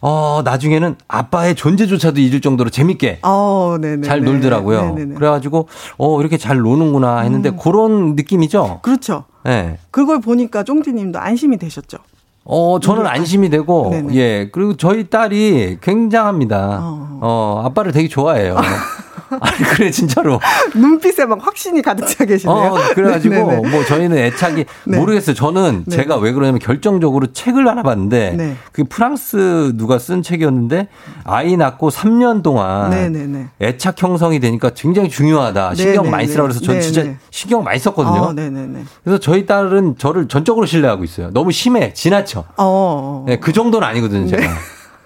[0.00, 4.02] 어 나중에는 아빠의 존재조차도 잊을 정도로 재밌게 어, 네네.
[4.02, 4.94] 잘 놀더라고요.
[4.94, 5.14] 네네네.
[5.14, 5.68] 그래가지고
[5.98, 8.80] 어 이렇게 잘 노는구나 했는데 그런 느낌이죠.
[8.82, 9.24] 그렇죠.
[9.44, 9.78] 네.
[9.90, 11.98] 그걸 보니까 쫑디님도 안심이 되셨죠.
[12.50, 14.14] 어, 저는 안심이 되고, 네네.
[14.14, 14.48] 예.
[14.50, 16.78] 그리고 저희 딸이 굉장합니다.
[16.82, 18.56] 어, 아빠를 되게 좋아해요.
[19.40, 20.40] 아니, 그래, 진짜로.
[20.74, 22.56] 눈빛에 막 확신이 가득 차 계시네요.
[22.56, 23.68] 어, 그래가지고, 네네네.
[23.68, 24.98] 뭐, 저희는 애착이, 네.
[24.98, 25.34] 모르겠어요.
[25.34, 25.96] 저는 네.
[25.96, 28.56] 제가 왜 그러냐면 결정적으로 책을 하나 봤는데, 네.
[28.72, 30.88] 그 프랑스 누가 쓴 책이었는데,
[31.24, 33.48] 아이 낳고 3년 동안 네네네.
[33.60, 35.74] 애착 형성이 되니까 굉장히 중요하다.
[35.74, 36.10] 신경 네네네.
[36.10, 36.80] 많이 쓰라고 그래서 전.
[36.80, 38.20] 진짜 신경 많이 썼거든요.
[38.20, 38.34] 어.
[39.04, 41.30] 그래서 저희 딸은 저를 전적으로 신뢰하고 있어요.
[41.32, 42.40] 너무 심해, 지나쳐.
[42.40, 43.24] 어, 어.
[43.26, 44.42] 네, 그 정도는 아니거든요, 제가.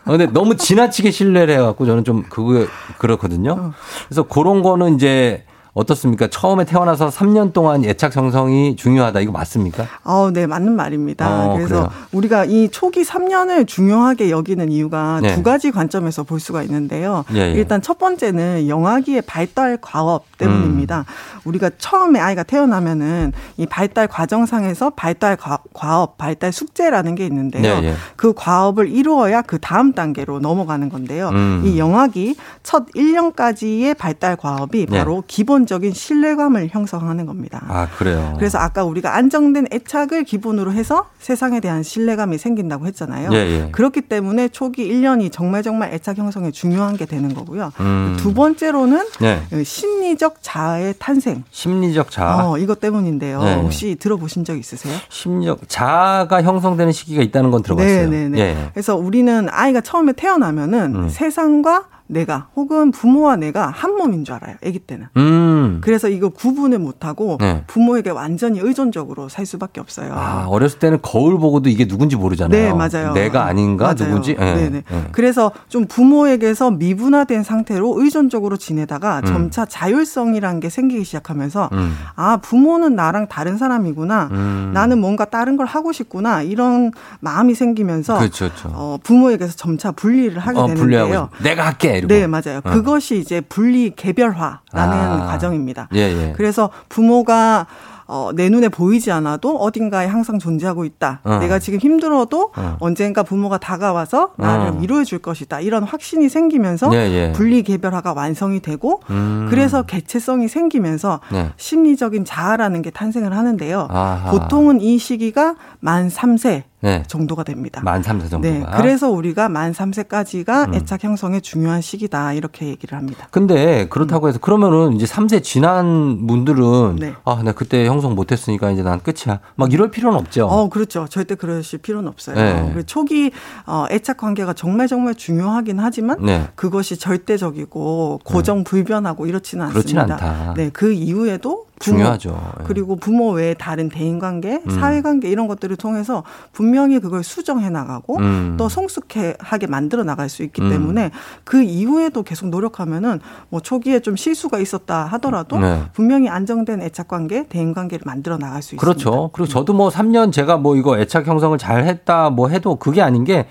[0.05, 2.66] 어, 근데 너무 지나치게 신뢰를 해갖고 저는 좀 그거
[2.98, 3.72] 그렇거든요.
[4.09, 5.44] 그래서 그런 거는 이제
[5.74, 6.28] 어떻습니까?
[6.28, 9.20] 처음에 태어나서 3년 동안 애착 형성이 중요하다.
[9.20, 9.86] 이거 맞습니까?
[10.04, 11.46] 어, 네, 맞는 말입니다.
[11.46, 11.90] 어, 그래서 그래요?
[12.12, 15.34] 우리가 이 초기 3년을 중요하게 여기는 이유가 네.
[15.34, 17.24] 두 가지 관점에서 볼 수가 있는데요.
[17.32, 17.52] 예, 예.
[17.52, 20.98] 일단 첫 번째는 영아기의 발달 과업 때문입니다.
[21.00, 21.40] 음.
[21.44, 27.80] 우리가 처음에 아이가 태어나면은 이 발달 과정상에서 발달 과, 과업, 발달 숙제라는 게 있는데요.
[27.82, 27.94] 예, 예.
[28.16, 31.30] 그 과업을 이루어야 그 다음 단계로 넘어가는 건데요.
[31.30, 31.62] 음.
[31.64, 34.98] 이 영아기 첫 1년까지의 발달 과업이 네.
[34.98, 37.64] 바로 기본 적인 신뢰감을 형성하는 겁니다.
[37.68, 38.34] 아, 그래요.
[38.38, 43.30] 그래서 아까 우리가 안정된 애착을 기본으로 해서 세상에 대한 신뢰감이 생긴다고 했잖아요.
[43.32, 43.68] 예, 예.
[43.72, 47.72] 그렇기 때문에 초기 1년이 정말 정말 애착 형성에 중요한 게 되는 거고요.
[47.80, 48.16] 음.
[48.18, 49.42] 두 번째로는 네.
[49.64, 51.44] 심리적 자아의 탄생.
[51.50, 52.50] 심리적 자아.
[52.50, 53.42] 어, 이것 때문인데요.
[53.42, 53.54] 네.
[53.56, 54.94] 혹시 들어보신 적 있으세요?
[55.08, 58.08] 심리적 자아가 형성되는 시기가 있다는 건 들어봤어요.
[58.10, 58.38] 네 네네.
[58.38, 58.70] 예.
[58.72, 61.08] 그래서 우리는 아이가 처음에 태어나면은 음.
[61.08, 64.56] 세상과 내가 혹은 부모와 내가 한 몸인 줄 알아요.
[64.64, 65.06] 아기 때는.
[65.16, 65.80] 음.
[65.82, 67.64] 그래서 이거 구분을 못하고 네.
[67.66, 70.12] 부모에게 완전히 의존적으로 살 수밖에 없어요.
[70.12, 72.62] 아, 어렸을 때는 거울 보고도 이게 누군지 모르잖아요.
[72.62, 73.14] 네, 맞아요.
[73.14, 73.96] 내가 아닌가 맞아요.
[74.10, 74.36] 누군지.
[74.38, 74.54] 예.
[74.54, 74.82] 네네.
[74.90, 75.04] 예.
[75.12, 79.24] 그래서 좀 부모에게서 미분화된 상태로 의존적으로 지내다가 음.
[79.24, 81.94] 점차 자율성이라는 게 생기기 시작하면서 음.
[82.14, 84.28] 아 부모는 나랑 다른 사람이구나.
[84.32, 84.70] 음.
[84.74, 86.42] 나는 뭔가 다른 걸 하고 싶구나.
[86.42, 88.70] 이런 마음이 생기면서 그렇죠, 그렇죠.
[88.74, 91.30] 어, 부모에게서 점차 분리를 하게 어, 되는데요.
[91.42, 92.14] 내가 할게 이러고.
[92.14, 92.61] 네, 맞아요.
[92.64, 92.70] 어.
[92.70, 95.26] 그것이 이제 분리 개별화라는 아.
[95.26, 95.88] 과정입니다.
[95.94, 96.32] 예, 예.
[96.36, 97.66] 그래서 부모가
[98.07, 101.20] 어, 내 눈에 보이지 않아도 어딘가에 항상 존재하고 있다.
[101.24, 101.38] 어.
[101.38, 102.76] 내가 지금 힘들어도 어.
[102.78, 104.76] 언젠가 부모가 다가와서 나를 어.
[104.78, 105.61] 위로해 줄 것이다.
[105.61, 107.32] 이런 확신이 생기면서 예, 예.
[107.32, 109.46] 분리 개별화가 완성이 되고 음.
[109.48, 111.53] 그래서 개체성이 생기면서 네.
[111.57, 113.88] 심리적인 자아라는 게 탄생을 하는데요.
[113.90, 114.30] 아하.
[114.30, 117.04] 보통은 이 시기가 만 3세 네.
[117.06, 117.80] 정도가 됩니다.
[117.84, 118.40] 만 3세 정도가.
[118.40, 120.74] 네, 그래서 우리가 만 3세까지가 음.
[120.74, 123.28] 애착 형성의 중요한 시기다 이렇게 얘기를 합니다.
[123.30, 127.14] 근데 그렇다고 해서 그러면은 이제 3세 지난 분들은 네.
[127.24, 129.38] 아, 나 그때 형성 못 했으니까 이제 난 끝이야.
[129.54, 130.46] 막 이럴 필요는 없죠.
[130.46, 131.06] 어, 그렇죠.
[131.08, 132.34] 절대 그러실 필요는 없어요.
[132.34, 132.62] 네.
[132.66, 133.30] 그리고 초기
[133.64, 136.48] 어, 애착 관계가 정말 정말 중요하긴 하지만 네.
[136.56, 140.24] 그것이 절대적이고 고정 불변하고 이렇지는 그렇진 않습니다.
[140.26, 140.54] 않다.
[140.54, 142.54] 네, 그 이후에도 부모, 중요하죠.
[142.60, 142.64] 예.
[142.64, 144.70] 그리고 부모 외에 다른 대인 관계, 음.
[144.70, 146.22] 사회 관계 이런 것들을 통해서
[146.52, 148.54] 분명히 그걸 수정해 나가고 음.
[148.56, 150.70] 또 성숙하게 만들어 나갈 수 있기 음.
[150.70, 151.10] 때문에
[151.44, 153.20] 그 이후에도 계속 노력하면은
[153.50, 155.82] 뭐 초기에 좀 실수가 있었다 하더라도 네.
[155.92, 158.80] 분명히 안정된 애착 관계, 대인 관계를 만들어 나갈 수 있습니다.
[158.80, 159.30] 그렇죠.
[159.32, 163.24] 그리고 저도 뭐 3년 제가 뭐 이거 애착 형성을 잘 했다 뭐 해도 그게 아닌
[163.24, 163.44] 게또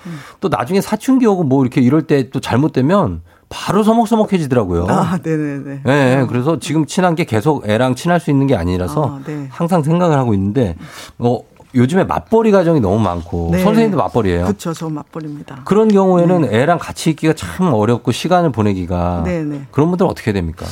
[0.46, 0.50] 음.
[0.50, 3.22] 나중에 사춘기 오고 뭐 이렇게 이럴 때 또 잘못되면
[3.52, 4.88] 바로 서먹서먹해지더라고요.
[4.90, 5.82] 아, 네네 네.
[5.84, 9.48] 네, 그래서 지금 친한 게 계속 애랑 친할 수 있는 게 아니라서 아, 네.
[9.50, 10.76] 항상 생각을 하고 있는데
[11.20, 11.40] 어
[11.74, 13.64] 요즘에 맞벌이 가정이 너무 많고 네.
[13.64, 14.44] 선생님도 맞벌이에요.
[14.44, 14.74] 그렇죠.
[14.74, 15.62] 저 맞벌입니다.
[15.64, 19.68] 그런 경우에는 애랑 같이 있기가 참 어렵고 시간을 보내기가 네네.
[19.72, 20.66] 그런 분들은 어떻게 됩니까?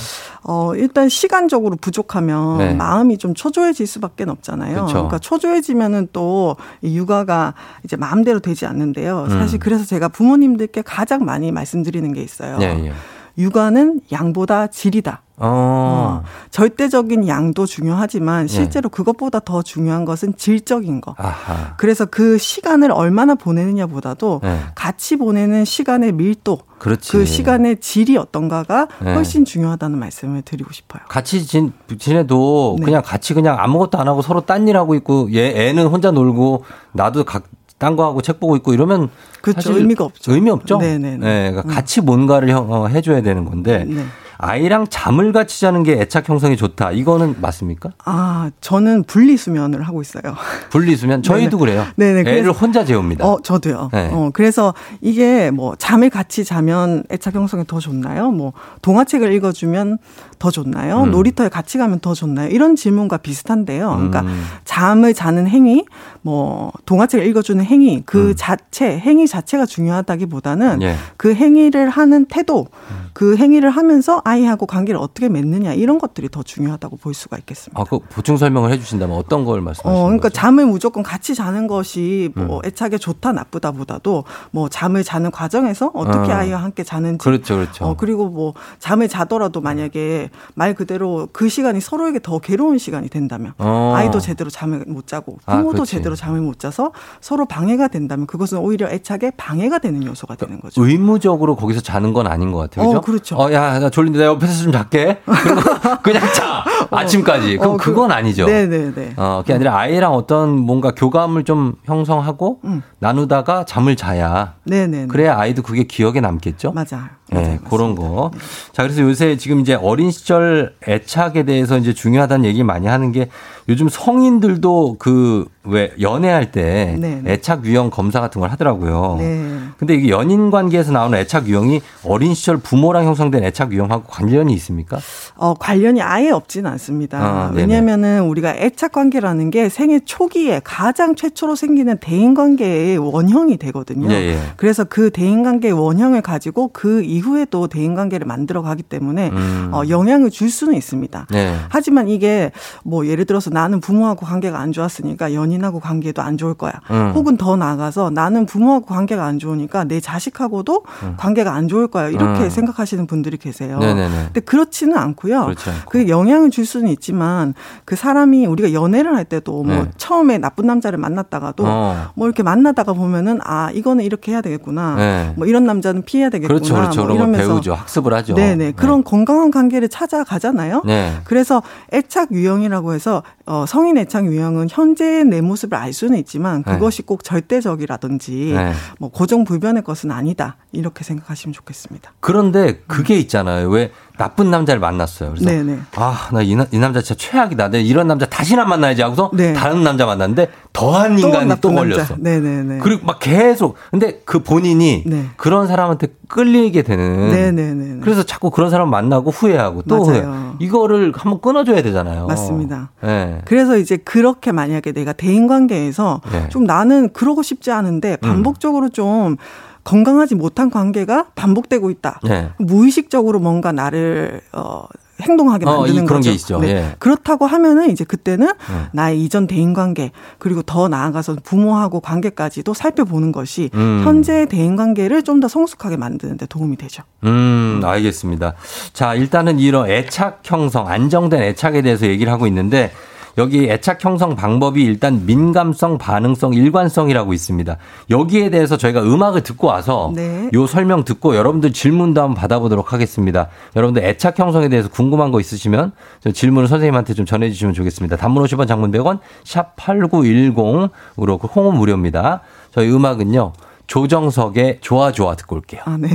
[0.44, 2.74] 어, 일단 시간적으로 부족하면 네.
[2.74, 4.86] 마음이 좀 초조해질 수밖에 없잖아요.
[4.86, 4.98] 그쵸.
[4.98, 9.24] 러니까 초조해지면은 또이 육아가 이제 마음대로 되지 않는데요.
[9.24, 9.30] 음.
[9.30, 12.58] 사실 그래서 제가 부모님들께 가장 많이 말씀드리는 게 있어요.
[12.62, 12.94] 예, 예.
[13.38, 15.22] 육아는 양보다 질이다.
[15.42, 16.22] 어.
[16.52, 18.54] 절대적인 양도 중요하지만 네.
[18.54, 21.16] 실제로 그것보다 더 중요한 것은 질적인 거.
[21.18, 21.76] 아하.
[21.78, 24.60] 그래서 그 시간을 얼마나 보내느냐보다도 네.
[24.76, 27.14] 같이 보내는 시간의 밀도, 그렇지.
[27.14, 29.14] 그 시간의 질이 어떤가가 네.
[29.14, 31.04] 훨씬 중요하다는 말씀을 드리고 싶어요.
[31.08, 32.86] 같이 지, 지내도 네.
[32.86, 36.66] 그냥 같이 그냥 아무것도 안 하고 서로 딴 일 하고 있고 얘 애는 혼자 놀고
[36.92, 37.44] 나도 각
[37.80, 39.10] 딴 거 하고 책 보고 있고 이러면
[39.42, 39.76] 그렇죠.
[39.76, 40.34] 의미가 없죠.
[40.34, 40.78] 의미 없죠.
[40.78, 41.18] 네네네.
[41.18, 44.04] 네, 그러니까 같이 뭔가를 형- 어, 해줘야 되는 건데 네.
[44.44, 46.92] 아이랑 잠을 같이 자는 게 애착 형성이 좋다.
[46.92, 47.90] 이거는 맞습니까?
[48.06, 50.22] 아, 저는 분리 수면을 하고 있어요.
[50.70, 51.60] 분리 수면 저희도 네네.
[51.72, 51.86] 그래요.
[51.98, 53.28] 네네, 애를 그래서- 혼자 재웁니다.
[53.28, 53.90] 어, 저도요.
[53.92, 54.10] 네.
[54.14, 58.32] 어, 그래서 이게 뭐 잠을 같이 자면 애착 형성이 더 좋나요?
[58.32, 59.98] 뭐 동화책을 읽어주면
[60.40, 61.04] 더 좋나요?
[61.04, 61.12] 음.
[61.12, 62.48] 놀이터에 같이 가면 더 좋나요?
[62.50, 63.90] 이런 질문과 비슷한데요.
[63.90, 64.42] 그러니까 음.
[64.64, 65.84] 잠을 자는 행위,
[66.22, 70.96] 뭐 동화책을 읽어주는 행위, 그 자체, 행위 자체가 중요하다기보다는 예.
[71.18, 72.68] 그 행위를 하는 태도,
[73.12, 77.82] 그 행위를 하면서 아이하고 관계를 어떻게 맺느냐 이런 것들이 더 중요하다고 볼 수가 있겠습니다.
[77.82, 80.34] 아, 그 보충 설명을 해주신다면 어떤 걸 말씀하시는 어, 그러니까 거죠?
[80.34, 82.62] 잠을 무조건 같이 자는 것이 뭐 음.
[82.66, 86.36] 애착에 좋다 나쁘다보다도 뭐 잠을 자는 과정에서 어떻게 어.
[86.36, 87.86] 아이와 함께 자는지 그렇죠, 그렇죠.
[87.86, 93.54] 어, 그리고 뭐 잠을 자더라도 만약에 말 그대로 그 시간이 서로에게 더 괴로운 시간이 된다면
[93.58, 93.94] 어.
[93.96, 95.92] 아이도 제대로 잠을 못 자고 아, 부모도 그렇지.
[95.92, 100.86] 제대로 잠을 못 자서 서로 방해가 된다면 그것은 오히려 애착에 방해가 되는 요소가 되는 거죠.
[100.86, 102.86] 의무적으로 거기서 자는 건 아닌 것 같아요.
[102.86, 102.98] 그죠?
[102.98, 103.36] 어, 그렇죠.
[103.38, 105.22] 어, 야, 나 졸린데 내가 옆에서 좀 잘게.
[105.26, 105.62] 그리고
[106.04, 106.64] 그냥 자.
[106.92, 107.58] 아침까지.
[107.58, 108.46] 그럼 어, 그- 그건 아니죠.
[108.46, 109.14] 네네네.
[109.18, 112.82] 어, 그게 아니라 아이랑 어떤 뭔가 교감을 좀 형성하고 음.
[113.00, 114.56] 나누다가 잠을 자야.
[114.66, 115.08] 네네.
[115.08, 116.72] 그래야 아이도 그게 기억에 남겠죠?
[116.72, 117.06] 맞아요.
[117.32, 118.32] 네, 그런 거.
[118.74, 123.30] 자, 그래서 요새 지금 이제 어린 시절 애착에 대해서 이제 중요하다는 얘기 많이 하는 게
[123.68, 127.34] 요즘 성인들도 그 왜 연애할 때 네, 네.
[127.34, 129.18] 애착 유형 검사 같은 걸 하더라고요.
[129.20, 129.60] 네.
[129.78, 135.00] 근데 이게 연인 관계에서 나오는 애착 유형이 어린 시절 부모랑 형성된 애착 유형하고 관련이 있습니까?
[135.36, 137.20] 어, 관련이 아예 없지는 않습니다.
[137.20, 137.52] 아.
[137.54, 144.12] 왜냐면은 우리가 애착 관계라는 게 생애 초기에 가장 최초로 생기는 대인 관계의 원형이 되거든요.
[144.12, 144.40] 예, 예.
[144.58, 149.70] 그래서 그 대인 관계의 원형을 가지고 그 이후에도 대인 관계를 만들어 가기 때문에 음.
[149.74, 151.28] 어, 영향을 줄 수는 있습니다.
[151.30, 151.56] 네.
[151.70, 152.52] 하지만 이게
[152.84, 156.74] 뭐 예를 들어서 나는 부모하고 관계가 안 좋았으니까 연인하고 관계도 안 좋을 거야.
[156.90, 157.12] 음.
[157.14, 160.84] 혹은 더 나아가서 나는 부모하고 관계가 안 좋으니까 내 자식하고도
[161.18, 162.10] 관계가 안 좋을 거야.
[162.10, 162.50] 이렇게 음.
[162.50, 163.80] 생각하시는 분들이 계세요.
[163.80, 164.24] 네네 네.
[164.26, 165.44] 근데 그렇지는 않고요.
[165.46, 165.90] 그렇지 않고.
[165.92, 167.54] 그게 영향을 줄 수는 있지만
[167.86, 169.92] 그 사람이 우리가 연애를 할 때도 뭐 네.
[169.98, 172.12] 처음에 나쁜 남자를 만났다가도 어.
[172.16, 174.96] 뭐 이렇게 만나다가 보면은 아 이거는 이렇게 해야 되겠구나.
[174.96, 175.34] 네.
[175.36, 176.60] 뭐 이런 남자는 피해야 되겠구나.
[176.60, 177.06] 그렇죠, 그렇죠.
[177.06, 177.74] 뭐 이러면서 배우죠.
[177.74, 178.36] 학습을 하죠.
[178.36, 180.84] 네네 그런 건강한 관계를 찾아가잖아요.
[180.86, 181.18] 네.
[181.24, 181.62] 그래서
[181.94, 186.74] 애착 유형이라고 해서 어, 성인 애착 유형은 현재의 내 모습을 알 수는 있지만 네.
[186.74, 188.74] 그것이 꼭 절대적이라든지 네.
[189.00, 192.12] 뭐 고정불변의 것은 아니다 이렇게 생각하시면 좋겠습니다.
[192.20, 193.70] 그런데 그게 있잖아요.
[193.70, 193.79] 왜
[194.18, 195.32] 나쁜 남자를 만났어요.
[195.32, 195.80] 그래서 네네.
[195.96, 197.70] 아, 나이 남자 진짜 최악이다.
[197.70, 201.22] 내가 이런 남자 다시는 안 만나야지 하고서 다른 남자 만났는데 더한 네.
[201.22, 202.16] 또 인간이 또 걸렸어.
[202.18, 202.80] 네네네.
[202.80, 205.28] 그리고 막 계속 근데 그 본인이 네.
[205.38, 208.00] 그런 사람한테 끌리게 되는 네네네.
[208.02, 210.04] 그래서 자꾸 그런 사람 만나고 후회하고 또.
[210.04, 210.26] 후회.
[210.60, 212.28] 이거를 한번 끊어줘야 되잖아요.
[212.28, 212.92] 맞습니다.
[213.02, 213.42] 네.
[213.46, 216.50] 그래서 이제 그렇게 만약에 내가 대인 관계에서 네.
[216.50, 219.38] 좀 나는 그러고 싶지 않은데 반복적으로 좀
[219.84, 222.20] 건강하지 못한 관계가 반복되고 있다.
[222.24, 222.50] 네.
[222.60, 224.84] 무의식적으로 뭔가 나를 어
[225.22, 226.30] 행동하게 어, 만드는 이- 그런 거죠.
[226.30, 226.62] 게 있죠.
[226.64, 226.96] 예.
[226.98, 228.54] 그렇다고 하면은 이제 그때는 네.
[228.94, 234.02] 나의 이전 대인 관계 그리고 더 나아가서 부모하고 관계까지도 살펴보는 것이 음.
[234.06, 237.04] 현재의 대인 관계를 좀 더 성숙하게 만드는 데 도움이 되죠.
[237.26, 238.54] 음, 알겠습니다.
[238.94, 242.92] 자, 일단은 이런 애착 형성, 안정된 애착에 대해서 얘기를 하고 있는데
[243.40, 247.78] 여기 애착 형성 방법이 일단 민감성, 반응성, 일관성이라고 있습니다.
[248.10, 250.50] 여기에 대해서 저희가 음악을 듣고 와서 네.
[250.54, 253.48] 요 설명 듣고 여러분들 질문도 한번 받아보도록 하겠습니다.
[253.78, 258.18] 여러분들 애착 형성에 대해서 궁금한 거 있으시면 저 질문을 선생님한테 좀 전해주시면 좋겠습니다.
[258.18, 262.42] 단문 50원, 장문 100원, 샵 8910으로 그 홍은 무료입니다.
[262.72, 263.54] 저희 음악은요.
[263.88, 265.82] 조정석의 좋아 좋아 듣고 올게요.
[265.86, 266.10] 아, 네.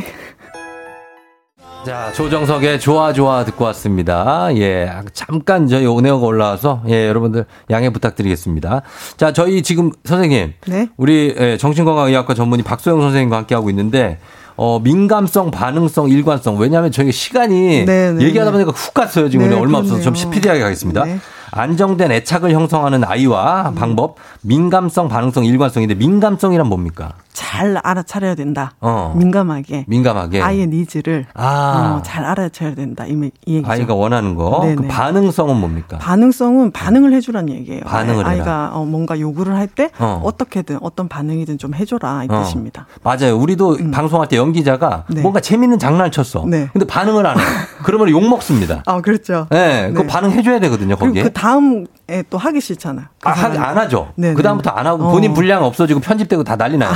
[1.84, 4.48] 자, 조정석의 좋아 좋아 듣고 왔습니다.
[4.56, 8.80] 예, 잠깐 저희 오네어가 올라와서 예, 여러분들 양해 부탁드리겠습니다.
[9.18, 10.88] 자, 저희 지금 선생님, 네.
[10.96, 14.18] 우리 예, 정신건강의학과 전문의 박소영 선생님과 함께 하고 있는데
[14.56, 16.58] 어, 민감성, 반응성, 일관성.
[16.58, 18.64] 왜냐하면 저희가 시간이 네, 네, 얘기하다 네.
[18.64, 19.28] 보니까 훅 갔어요.
[19.28, 20.14] 지금 네, 얼마 없어서 좀.
[20.14, 21.04] 스피디하게 가겠습니다.
[21.04, 21.18] 네.
[21.50, 23.74] 안정된 애착을 형성하는 아이와 음.
[23.74, 27.12] 방법, 민감성, 반응성, 일관성인데 민감성이란 뭡니까?
[27.34, 28.72] 잘 알아차려야 된다.
[28.80, 29.12] 어.
[29.16, 29.84] 민감하게.
[29.88, 30.40] 민감하게.
[30.40, 31.96] 아이의 needs를 아.
[31.98, 33.04] 어, 잘 알아차려야 된다.
[33.06, 33.70] 이, 매- 이 얘기죠.
[33.70, 34.60] 아이가 원하는 거.
[34.76, 35.98] 그 반응성은 뭡니까?
[35.98, 37.82] 반응성은 반응을 해주란 얘기예요.
[37.82, 38.44] 반응을 아이- 해라.
[38.44, 40.22] 아이가 어, 뭔가 요구를 할때 어.
[40.24, 40.30] 어.
[40.36, 42.42] 떻게든 어떤 반응이든 좀 해줘라 이 어.
[42.44, 42.86] 뜻입니다.
[43.02, 43.36] 맞아요.
[43.36, 45.20] 우리도 방송할 때 연기자가 네.
[45.20, 46.44] 뭔가 재밌는 장난을 쳤어.
[46.46, 46.68] 네.
[46.72, 47.42] 근데 반응을 안 해.
[47.82, 48.82] 그러면 욕 먹습니다.
[48.86, 49.48] 아 그렇죠.
[49.50, 50.06] 네, 그 네.
[50.06, 51.24] 반응해줘야 되거든요, 거기에.
[51.24, 51.84] 그 다음에
[52.28, 53.08] 또 하기 싫잖아.
[53.20, 53.46] 그 아, 하-.
[53.68, 54.12] 안 하죠.
[54.16, 54.34] 네네.
[54.34, 55.08] 그다음부터 안 하고 어.
[55.08, 56.90] 아, 본인 분량 없어지고 편집되고 다 난리 나요.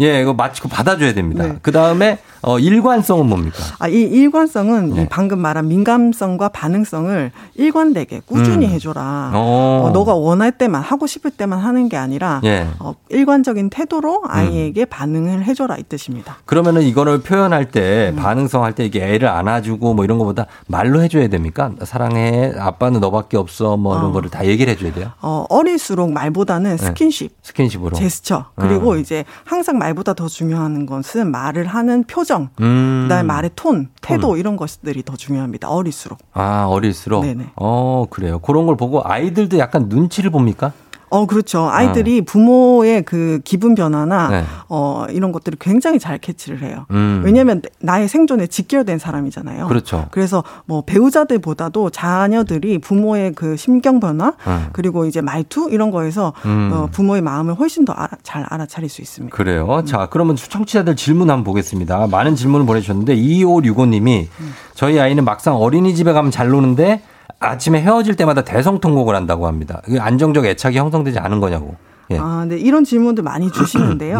[0.00, 1.44] 예, 이거 마치고 받아줘야 됩니다.
[1.44, 1.58] 네.
[1.60, 3.56] 그다음에 어, 일관성은 뭡니까?
[3.78, 5.02] 아, 이 일관성은 네.
[5.02, 8.70] 이 방금 말한 민감성과 반응성을 일관되게 꾸준히 음.
[8.72, 9.30] 해줘라.
[9.34, 9.84] 어.
[9.86, 12.66] 어, 너가 원할 때만 하고 싶을 때만 하는 게 아니라 예.
[12.80, 16.38] 어, 일관적인 태도로 아이에게 반응을 해줘라 이 뜻입니다.
[16.46, 18.16] 그러면은 이거를 표현할 때 음.
[18.16, 21.72] 반응성 할 때 이게 애를 안아주고 뭐 이런 거보다 말로 해줘야 됩니까?
[21.82, 24.12] 사랑해, 아빠는 너밖에 없어 뭐 이런 어.
[24.22, 25.10] 거를 다 얘기를 해줘야 돼요.
[25.20, 26.76] 어, 어릴수록 말보다는 네.
[26.76, 27.96] 스킨십, 스킨십으로.
[27.96, 29.00] 제스처 그리고 음.
[29.00, 33.02] 이제 항상 말보다 더 중요한 것은 말을 하는 표정, 음.
[33.02, 35.68] 그다음에 말의 톤, 태도 이런 것들이 더 중요합니다.
[35.68, 36.18] 어릴수록.
[36.32, 37.24] 아, 어릴수록?
[37.24, 37.50] 네네.
[37.56, 38.38] 어, 그래요.
[38.38, 40.72] 그런 걸 보고 아이들도 약간 눈치를 봅니까?
[41.12, 41.68] 어, 그렇죠.
[41.68, 44.44] 아이들이 부모의 그 기분 변화나 네.
[44.70, 46.86] 어, 이런 것들을 굉장히 잘 캐치를 해요.
[46.90, 47.20] 음.
[47.22, 49.68] 왜냐하면 나의 생존에 직결된 사람이잖아요.
[49.68, 50.06] 그렇죠.
[50.10, 54.66] 그래서 뭐 배우자들보다도 자녀들이 부모의 그 심경 변화 음.
[54.72, 56.70] 그리고 이제 말투 이런 거에서 음.
[56.72, 59.36] 어, 부모의 마음을 훨씬 더 알아, 잘 알아차릴 수 있습니다.
[59.36, 59.82] 그래요.
[59.84, 62.06] 자, 그러면 청취자들 질문 한번 보겠습니다.
[62.06, 64.28] 많은 질문을 보내주셨는데 2565님이
[64.74, 67.02] 저희 아이는 막상 어린이집에 가면 잘 노는데
[67.50, 69.82] 아침에 헤어질 때마다 대성통곡을 한다고 합니다.
[69.98, 71.76] 안정적 애착이 형성되지 않은 거냐고.
[72.10, 72.18] 예.
[72.18, 72.56] 아, 네.
[72.58, 74.18] 이런 질문들 많이 주시는데요.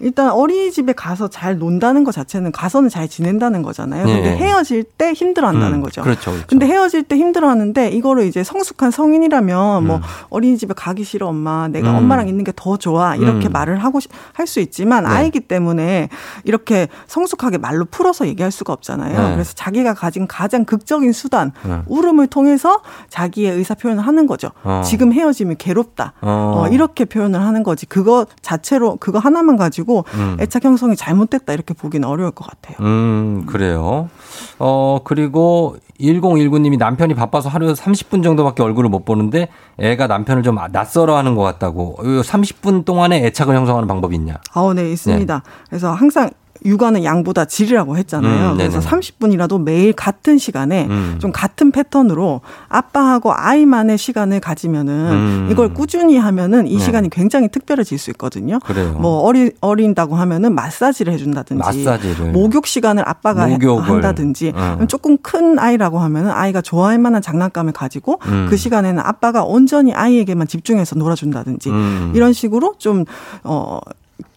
[0.00, 4.04] 일단 어린이집에 가서 잘 논다는 것 자체는 가서는 잘 지낸다는 거잖아요.
[4.06, 4.36] 근데 예.
[4.36, 6.02] 헤어질 때 힘들어한다는 음, 거죠.
[6.02, 6.46] 그렇죠, 그렇죠.
[6.48, 10.02] 근데 헤어질 때 힘들어하는데 이거를 이제 성숙한 성인이라면 뭐 음.
[10.30, 11.96] 어린이집에 가기 싫어 엄마, 내가 음.
[11.96, 13.52] 엄마랑 있는 게 더 좋아 이렇게 음.
[13.52, 13.98] 말을 하고
[14.32, 15.10] 할 수 있지만 네.
[15.10, 16.10] 아이기 때문에
[16.44, 19.18] 이렇게 성숙하게 말로 풀어서 얘기할 수가 없잖아요.
[19.28, 19.32] 네.
[19.34, 21.80] 그래서 자기가 가진 가장 극적인 수단 네.
[21.86, 24.50] 울음을 통해서 자기의 의사 표현을 하는 거죠.
[24.62, 24.82] 어.
[24.84, 26.12] 지금 헤어지면 괴롭다.
[26.20, 26.64] 어.
[26.66, 27.86] 어, 이렇게 표현 을 하는 거지.
[27.86, 30.36] 그거 자체로 그거 하나만 가지고 음.
[30.40, 32.76] 애착 형성이 잘못됐다 이렇게 보기는 어려울 것 같아요.
[32.80, 34.10] 음, 그래요.
[34.58, 39.48] 어, 그리고 1019님이 남편이 바빠서 하루에 30분 정도밖에 얼굴을 못 보는데
[39.78, 41.96] 애가 남편을 좀 낯설어 하는 것 같다고.
[42.00, 44.38] 30분 동안에 애착을 형성하는 방법이 있냐?
[44.52, 45.42] 아, 네, 있습니다.
[45.68, 46.30] 그래서 항상
[46.64, 48.52] 육아는 양보다 질이라고 했잖아요.
[48.52, 48.90] 음, 그래서 네네.
[48.90, 51.16] 30분이라도 매일 같은 시간에 음.
[51.20, 55.48] 좀 같은 패턴으로 아빠하고 아이만의 시간을 가지면은 음.
[55.50, 56.82] 이걸 꾸준히 하면은 이 네.
[56.84, 58.58] 시간이 굉장히 특별해질 수 있거든요.
[58.60, 58.92] 그래요.
[58.94, 62.32] 뭐 어리 어린다고 하면은 마사지를 해준다든지, 마사지를.
[62.32, 63.82] 목욕 시간을 아빠가 해- 목욕을.
[63.84, 64.78] 한다든지, 어.
[64.88, 68.46] 조금 큰 아이라고 하면은 아이가 좋아할 만한 장난감을 가지고 음.
[68.48, 72.12] 그 시간에는 아빠가 온전히 아이에게만 집중해서 놀아준다든지 음.
[72.14, 73.04] 이런 식으로 좀
[73.42, 73.78] 어.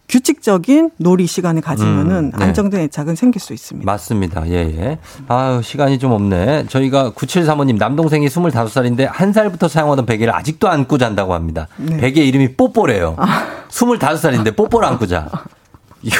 [0.09, 2.45] 규칙적인 놀이 시간을 가지면은 음, 네.
[2.45, 3.89] 안정된 애착은 생길 수 있습니다.
[3.91, 4.47] 맞습니다.
[4.47, 4.99] 예, 예.
[5.27, 6.67] 아유, 시간이 좀 없네.
[6.67, 11.67] 저희가 9735님, 남동생이 25살인데 한 살부터 사용하던 베개를 아직도 안고 잔다고 합니다.
[11.75, 11.97] 네.
[11.97, 13.17] 베개 이름이 뽀뽀래요.
[13.69, 15.29] 25살인데 뽀뽀를 안고 자.
[16.01, 16.15] 이거,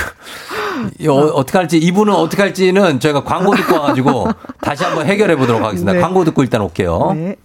[1.00, 4.28] 이거 어, 어떻게 할지, 이분은 어떻게 할지는 저희가 광고 듣고 와가지고
[4.62, 5.94] 다시 한번 해결해 보도록 하겠습니다.
[5.94, 6.00] 네.
[6.02, 7.14] 광고 듣고 일단 올게요.
[7.16, 7.36] 네.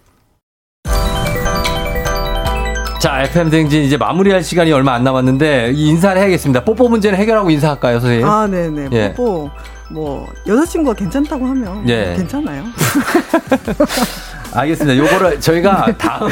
[3.03, 6.63] 자, FM 대행진 이제 마무리할 시간이 얼마 안 남았는데 이 인사를 해야겠습니다.
[6.63, 8.25] 뽀뽀 문제는 해결하고 인사할까요, 선생님?
[8.25, 8.87] 아, 네 네.
[8.93, 9.13] 예.
[9.13, 9.49] 뽀뽀.
[9.89, 12.13] 뭐, 여자친구가 괜찮다고 하면 예.
[12.15, 12.63] 괜찮아요.
[14.55, 14.97] 알겠습니다.
[15.03, 16.29] 요거를 저희가 다음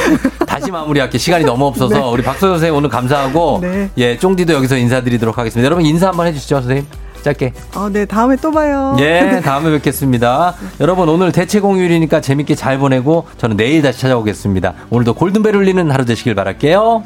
[0.48, 2.10] 다시 마무리할게 시간이 너무 없어서 네.
[2.10, 3.89] 우리 박소연 선생님 오늘 감사하고 네.
[3.98, 5.65] 예 쫑디도 여기서 인사드리도록 하겠습니다.
[5.65, 6.85] 여러분 인사 한번 해주시죠, 선생님.
[7.23, 7.53] 짧게.
[7.76, 8.95] 어, 네, 다음에 또 봐요.
[8.99, 10.56] 예, 다음에 뵙겠습니다.
[10.80, 14.73] 여러분 오늘 대체 공휴일이니까 재밌게 잘 보내고 저는 내일 다시 찾아오겠습니다.
[14.89, 17.03] 오늘도 골든벨 울리는 하루 되시길 바랄게요.